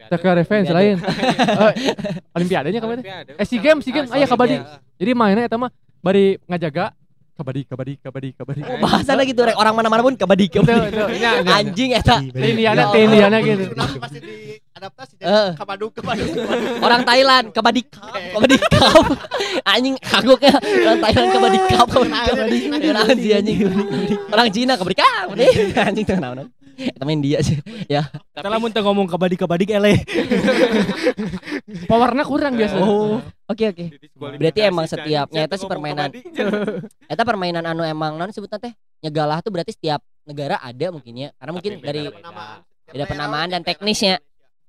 Tokyo 0.00 0.30
Revenge 0.32 0.66
Olimpiade. 0.66 0.96
lain 0.96 0.96
eh, 1.66 1.72
olimpiadenya 2.32 2.78
kemarin 2.78 3.00
Olimpiade. 3.00 3.30
Eh, 3.34 3.44
SEA 3.44 3.58
Games, 3.60 3.82
SEA 3.82 3.92
Games. 3.92 4.10
Aya 4.10 4.24
kabadi. 4.24 4.56
Jadi 4.96 5.10
mainnya 5.12 5.44
eta 5.44 5.54
mah 5.54 5.68
bari 5.98 6.38
ngajaga 6.44 6.94
kabadi 7.40 7.60
kabadi 7.64 7.92
kabadi 7.96 8.28
kabadi 8.36 8.60
Oh, 8.68 8.76
bahasana 8.78 9.24
gitu 9.24 9.40
rek 9.40 9.56
orang 9.56 9.72
mana-mana 9.72 10.04
pun 10.04 10.12
kabadi 10.12 10.44
kabadi. 10.52 10.76
itu, 10.76 11.00
ini 11.16 11.24
ada. 11.24 11.50
Anjing 11.56 11.90
eta. 11.96 12.16
Indiana 12.20 12.84
Allah. 12.84 13.40
gitu. 13.40 13.64
Pasti 13.96 14.18
diadaptasi 14.20 15.12
jadi 15.16 15.56
kabaduk 15.56 15.90
kabaduk. 15.96 16.28
Orang 16.84 17.02
Thailand 17.08 17.44
kabadi 17.50 17.80
kabadi 18.36 18.56
cup. 18.68 19.04
Anjing 19.64 19.96
kagoknya 19.96 20.52
orang 20.60 20.98
Thailand 21.00 21.28
kabadi 21.32 21.58
cup, 21.64 21.88
kabadi 21.88 22.58
kabadi. 22.68 23.28
Anjing. 23.32 23.58
Orang 24.28 24.46
Cina 24.52 24.72
kabadi 24.76 24.96
cup. 25.00 25.26
Anjing 25.80 26.04
teu 26.04 26.20
naon. 26.20 26.44
Eta 26.80 27.04
main 27.04 27.20
dia 27.20 27.44
sih. 27.44 27.60
Ya. 27.86 28.08
Kita 28.08 28.48
lamun 28.48 28.72
teu 28.72 28.80
ngomong 28.80 29.04
kabadi-kabadi 29.04 29.68
ele. 29.76 30.00
Powernya 31.86 32.24
kurang 32.24 32.56
biasa. 32.56 32.76
Oh. 32.80 33.20
Oke 33.46 33.68
oke. 33.68 33.84
Berarti 34.16 34.60
emang 34.64 34.86
Didiskualifikasi, 34.86 34.92
setiapnya 34.94 35.40
Chan. 35.42 35.46
eta 35.46 35.54
Chan 35.54 35.60
si 35.60 35.64
ngomong 35.66 35.72
permainan. 35.74 36.08
Eta 37.12 37.22
permainan 37.26 37.64
anu 37.66 37.82
emang 37.82 38.14
non 38.14 38.30
sebutna 38.30 38.56
teh 38.56 38.72
nyegalah 39.02 39.42
tuh 39.42 39.50
berarti 39.50 39.74
setiap 39.74 40.00
negara 40.24 40.56
ada 40.62 40.86
mungkin 40.94 41.14
ya. 41.16 41.28
Karena 41.36 41.52
mungkin 41.52 41.72
Tapi 41.76 41.84
dari 41.84 42.02
beda. 42.06 42.16
penamaan. 42.22 42.58
Beda 42.90 43.04
penamaan 43.06 43.48
dan 43.50 43.62
teknisnya. 43.62 44.18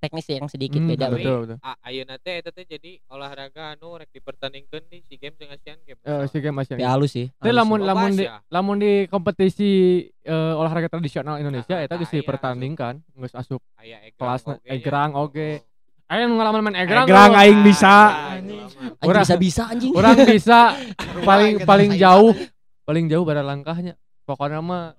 Teknis 0.02 0.26
yang 0.26 0.50
sedikit 0.50 0.82
Hmm, 0.82 0.90
beda. 0.90 1.14
Betul 1.14 1.36
betul. 1.46 1.58
A- 1.62 1.78
ayeuna 1.86 2.18
teh 2.18 2.42
eta 2.42 2.50
teh 2.50 2.66
jadi 2.66 2.98
olahraga 3.06 3.78
anu 3.78 3.94
rek 3.96 4.10
dipertandingkeun 4.10 4.90
di 4.90 5.06
SEA 5.06 5.22
Games 5.22 5.38
jeung 5.38 5.54
Asian 5.54 5.78
Games. 5.86 6.02
Eh, 6.02 6.24
si 6.26 6.38
game 6.42 6.58
Asian. 6.58 6.82
Ya 6.82 6.90
halus 6.90 7.14
sih. 7.14 7.30
Tapi 7.38 7.54
lamun 7.54 7.86
lamun 7.86 8.18
di 8.18 8.26
lamun 8.50 8.82
di 8.82 9.06
kompetisi 9.06 9.70
eh, 10.26 10.54
olahraga 10.58 10.90
tradisional 10.90 11.38
Indonesia 11.38 11.78
Nah, 11.78 11.86
eta 11.86 11.96
geus 11.96 12.10
nah, 12.10 12.18
iya, 12.18 12.20
dipertandingkan, 12.26 12.94
geus 13.14 13.34
asup. 13.38 13.62
Aya 13.78 14.02
egrang 14.02 14.18
kelas 14.18 14.42
oge 14.44 14.58
ya. 14.66 14.72
egrang 14.74 15.12
oge. 15.14 15.50
Oh. 16.12 16.28
Nu 16.28 16.34
ngalaman 16.36 16.62
main 16.66 16.78
egrang. 16.84 17.06
Egrang 17.06 17.32
aing 17.38 17.62
bisa. 17.62 17.94
Anjing 18.36 18.68
Urang- 19.06 19.24
bisa-bisa 19.24 19.64
anjing. 19.70 19.94
Orang 19.94 20.18
bisa 20.26 20.60
paling 21.30 21.62
paling 21.64 21.96
jauh 21.96 22.34
paling 22.84 23.06
jauh 23.08 23.24
pada 23.24 23.46
langkahnya. 23.46 23.96
Pokoknya 24.26 24.60
mah 24.60 24.98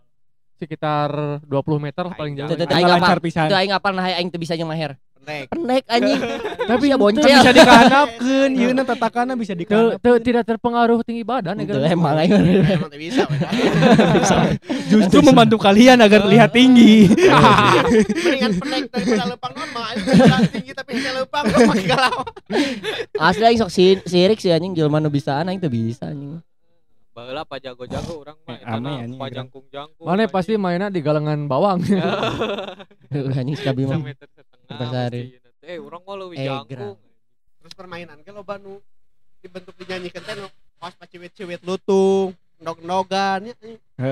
sekitar 0.62 1.10
20 1.42 1.50
meter 1.80 2.04
lah 2.04 2.14
paling 2.14 2.34
jauh. 2.34 2.46
Tuh, 2.46 2.56
Aing 2.56 2.70
aing 2.72 2.86
lancar 2.88 3.18
apal. 3.18 3.24
pisan. 3.24 3.46
Itu 3.46 3.56
aing 3.56 3.72
apal 3.72 3.92
nah 3.92 4.06
aing 4.06 4.28
teu 4.28 4.38
bisa 4.38 4.54
jeung 4.54 4.66
maher. 4.66 4.94
pendek 5.14 5.46
pendek 5.48 5.84
anjing 5.86 6.18
Tapi 6.66 6.82
bisa 6.84 6.90
Teu 6.90 6.98
boncel 6.98 7.22
bisa 7.24 7.50
dikahanapkeun 7.52 8.50
yeuna 8.52 8.82
tatakana 8.82 9.32
bisa 9.34 9.54
dikahanap. 9.54 9.98
teu 9.98 10.18
tidak 10.18 10.42
terpengaruh 10.44 10.98
tinggi 11.00 11.22
badan 11.22 11.54
ya 11.56 11.64
Itu 11.64 11.74
kan? 11.76 11.86
emang 11.88 12.14
aing 12.16 12.32
emang 12.68 12.90
teu 12.90 12.98
bisa. 12.98 13.22
Justru 14.90 15.22
membantu 15.22 15.56
kalian 15.56 15.98
agar 16.00 16.22
terlihat 16.22 16.50
tinggi. 16.50 17.06
mendingan 17.06 18.52
pendek 18.56 18.82
daripada 18.88 19.24
lempang 19.28 19.52
normal 19.54 19.82
aing 19.84 20.02
bisa 20.02 20.36
tinggi 20.48 20.72
tapi 20.72 20.90
bisa 20.92 21.10
lempang 21.12 21.44
pakai 21.46 21.86
galau 21.86 22.22
asli 23.20 23.44
aing 23.44 23.58
sok 23.58 23.70
si- 23.70 24.02
sirik 24.04 24.38
sih 24.38 24.50
anjing 24.50 24.74
jelema 24.74 24.98
nu 24.98 25.06
bisaan 25.06 25.46
aing 25.46 25.58
teu 25.58 25.70
bisa 25.70 26.08
anjing 26.08 26.42
Baheula 27.12 27.44
pa 27.44 27.60
jago-jago 27.60 28.18
urang 28.18 28.40
mah 28.42 28.56
eta 28.56 28.74
ame 28.74 29.04
jangkung-jangkung. 29.72 30.04
Mana 30.04 30.28
pasti 30.28 30.52
mainnya 30.54 30.88
di 30.88 31.00
galengan 31.00 31.48
bawang. 31.48 31.80
Anjing 33.10 33.56
setengah. 33.56 33.98
Antasari. 34.68 35.22
mesti. 35.32 35.64
Eh, 35.64 35.78
urang 35.78 36.02
mah 36.02 36.14
leuwih 36.16 36.36
Eh, 36.36 36.46
jangkung. 36.46 36.98
terus 37.58 37.72
permainan 37.72 38.18
ke 38.20 38.30
loba 38.30 38.58
nu 38.58 38.82
dibentuk 39.38 39.74
dinyanyikan 39.76 40.20
teh 40.20 40.34
nu 40.34 40.50
pas 40.76 40.90
paciwit-ciwit 40.92 41.62
lutung 41.62 42.34
nog-nogan 42.62 43.38
ya. 43.44 43.54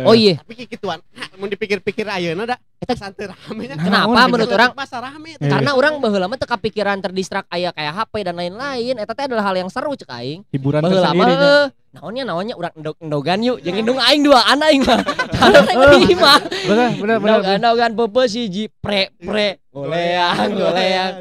Oh 0.06 0.12
iya. 0.12 0.38
Tapi 0.38 0.54
kayak 0.54 0.70
gituan. 0.70 0.98
Mau 1.34 1.46
dipikir-pikir 1.46 2.04
ayeuna 2.04 2.44
da 2.44 2.56
Eta- 2.78 2.94
santai 2.94 3.26
rame 3.26 3.64
nya. 3.64 3.74
Kenapa 3.74 4.20
menurut 4.26 4.46
orang? 4.48 4.70
Masa 4.72 4.98
rame 4.98 5.34
Eh. 5.34 5.40
karena 5.42 5.72
orang 5.72 5.98
baheula 5.98 6.26
mah 6.26 6.36
teu 6.36 6.46
kepikiran 6.46 6.98
terdistrak 6.98 7.48
aya 7.48 7.70
kayak 7.70 7.94
HP 7.94 8.14
dan 8.22 8.34
lain-lain. 8.34 8.94
Eta 8.94 9.12
teh 9.12 9.24
adalah 9.26 9.42
hal 9.42 9.56
yang 9.56 9.66
seru 9.66 9.92
cek 9.92 10.06
aing. 10.08 10.46
Hiburan 10.48 10.78
baheula 10.80 11.10
mah 11.10 11.26
heuh 11.26 11.66
naonnya 11.90 12.22
naonnya 12.22 12.54
urang 12.54 12.70
endog 12.72 12.96
endogan 12.98 13.38
yuk. 13.40 13.58
Jeung 13.60 13.78
indung 13.78 13.98
aing 13.98 14.22
dua 14.22 14.40
anak 14.46 14.66
aing 14.68 14.82
mah. 14.84 15.00
Karena 15.40 15.60
lima 15.96 16.32
benar, 16.68 16.88
benar, 16.94 17.16
benar. 17.18 17.38
endogan 17.50 17.90
pepe 17.96 18.22
siji 18.26 18.64
pre 18.70 19.10
pre. 19.16 19.58
Goleang 19.70 20.50
goleang. 20.50 21.14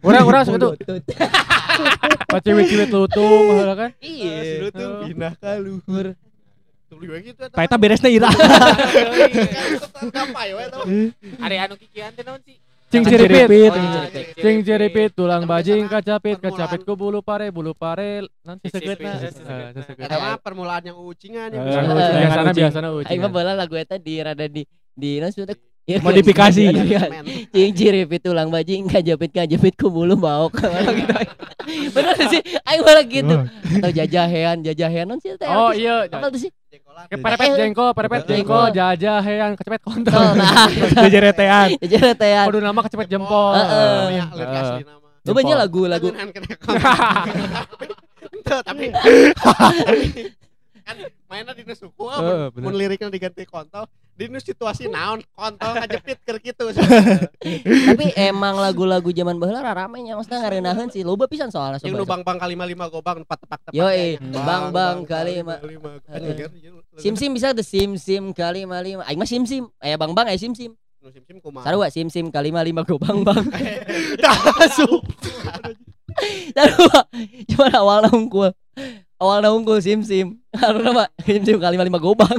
Orang 0.00 0.24
orang 0.24 0.42
itu 0.46 0.68
ciwit-ciwit 2.36 2.90
lutung 2.90 3.44
kan. 3.72 3.90
iya. 4.00 4.64
Lutung 4.64 4.92
pindah 5.04 5.32
ka 5.36 5.56
luhur 5.56 6.12
tuh 6.96 7.04
liwe 7.04 7.18
gitu 7.22 7.40
eta 7.42 7.52
Tah 7.52 7.64
eta 7.64 7.76
beresna 7.76 8.08
ira. 8.08 8.30
gapai 10.08 10.50
we 10.52 10.64
tau 10.68 10.82
Ari 11.40 11.56
anu 11.58 11.74
kikian 11.76 12.12
teh 12.12 12.24
naon 12.24 12.40
sih? 12.42 12.56
Cing 12.86 13.02
ciripit. 13.02 13.50
Oh, 13.50 13.74
cing 13.74 13.88
ciripit. 13.90 14.26
Cing 14.38 14.58
ciripit 14.62 15.10
tulang 15.12 15.42
bajing 15.42 15.90
kacapit 15.90 16.38
kacapit 16.38 16.86
ku 16.86 16.94
bulu 16.94 17.18
pare 17.18 17.50
bulu 17.50 17.74
pare 17.74 18.22
nanti. 18.46 18.70
Eh, 18.70 18.72
segeutna. 18.72 19.10
eta 19.98 20.16
mah 20.16 20.38
permulaan 20.38 20.86
yang 20.86 20.94
ucingan 20.96 21.50
Eh, 21.50 21.58
ucingan. 21.58 21.94
Biasana 21.98 22.42
ucing. 22.46 22.62
biasana 22.62 22.88
aing 22.88 23.00
ucing. 23.02 23.18
mah 23.20 23.30
baheula 23.30 23.54
lagu 23.58 23.74
eta 23.74 23.98
di 23.98 24.22
rada 24.22 24.46
di 24.46 24.62
di 24.94 25.10
sih 25.34 25.42
teh? 25.86 25.94
Iya, 25.94 26.02
Modifikasi. 26.02 26.62
Men. 26.66 27.24
Cing 27.54 27.72
ciripit 27.78 28.20
tulang 28.26 28.50
bajing 28.50 28.90
kajapit 28.90 29.30
kajapit 29.30 29.78
ku 29.78 29.86
bulu 29.86 30.18
baok 30.18 30.58
gitu. 30.98 31.14
Bener 31.94 32.14
sih 32.26 32.42
aing 32.42 32.82
malah 32.82 33.06
gitu. 33.06 33.36
Atau 33.78 33.90
jajahean 33.94 34.66
jajahean 34.66 35.06
non 35.06 35.22
sih 35.22 35.38
teh. 35.38 35.46
Oh 35.46 35.70
iya. 35.70 36.10
Apa 36.10 36.26
tuh 36.34 36.42
sih? 36.42 36.50
Perepet 37.06 37.54
jengkol, 37.54 37.94
perepet 37.94 38.26
jengkol, 38.26 38.74
jajahean 38.74 39.54
kecepet 39.54 39.80
kontol. 39.86 40.10
Tol 40.10 40.34
nah. 40.34 40.66
Jejeretean. 41.06 41.78
Jajaretean. 41.82 42.46
Kudu 42.50 42.58
nama 42.58 42.80
kecepet 42.82 43.06
jempol. 43.06 43.54
Heeh. 43.54 44.18
Ya. 44.18 44.26
Lu 45.22 45.34
banyak 45.34 45.54
lagu-lagu 45.54 46.10
tapi 48.46 48.86
kan 50.86 50.96
mainnya 51.26 51.50
di 51.50 51.66
suku 51.74 52.06
bener. 52.06 52.62
mun 52.62 52.74
liriknya 52.78 53.10
diganti 53.10 53.42
kontol 53.42 53.90
di 54.14 54.30
nu 54.30 54.38
situasi 54.38 54.86
naon 54.86 55.18
kontol 55.34 55.76
ngajepit 55.76 56.22
keur 56.22 56.38
kitu 56.38 56.70
Tapi 57.90 58.14
emang 58.16 58.56
lagu-lagu 58.56 59.10
zaman 59.12 59.36
baheula 59.36 59.60
rame 59.60 60.00
nya 60.00 60.16
maksudnya 60.16 60.40
ngareunaheun 60.40 60.88
sih. 60.88 61.04
Loba 61.04 61.28
pisan 61.28 61.52
soalnya 61.52 61.82
yang 61.84 62.00
sobat. 62.00 62.08
bang 62.16 62.22
bang 62.24 62.38
kali 62.40 62.54
lima 62.56 62.86
gobang 62.88 63.20
empat 63.26 63.38
tepak 63.44 63.60
tepak 63.68 63.76
Yo, 63.76 63.86
eh, 63.92 64.16
bang, 64.16 64.72
bang, 64.72 64.96
kali 65.04 65.44
lima. 65.44 65.60
Iya, 66.16 66.48
Sim 66.96 67.12
sim 67.12 67.30
bisa 67.36 67.52
tuh 67.52 67.66
sim 67.66 68.00
sim 68.00 68.32
kali 68.32 68.64
lima 68.64 68.80
lima. 68.80 69.02
Aing 69.04 69.20
mah 69.20 69.28
sim 69.28 69.44
sim. 69.44 69.68
Aya 69.84 70.00
bang 70.00 70.12
bang 70.16 70.32
aya 70.32 70.38
sim 70.40 70.56
sim. 70.56 70.72
nu 71.04 71.12
sim 71.12 71.22
sim 71.28 71.36
kumaha 71.38 71.68
Sarua 71.68 71.86
sim 71.92 72.08
sim 72.08 72.32
kali 72.32 72.48
lima 72.48 72.64
lima 72.64 72.80
go 72.88 72.96
bang 72.96 73.20
bang. 73.20 73.44
Asup. 74.64 75.04
Sarua. 76.56 77.04
Cuma 77.52 77.68
awalnya 77.74 78.08
unggul. 78.16 78.48
Awalnya 79.20 79.48
unggul 79.56 79.78
sim 79.80 80.00
sim. 80.04 80.26
Karena 80.60 80.88
mah 80.92 81.08
sim 81.24 81.40
sim 81.46 81.56
kali 81.56 81.74
lima 81.76 81.86
lima 81.88 81.98
go 82.00 82.12
bang. 82.12 82.36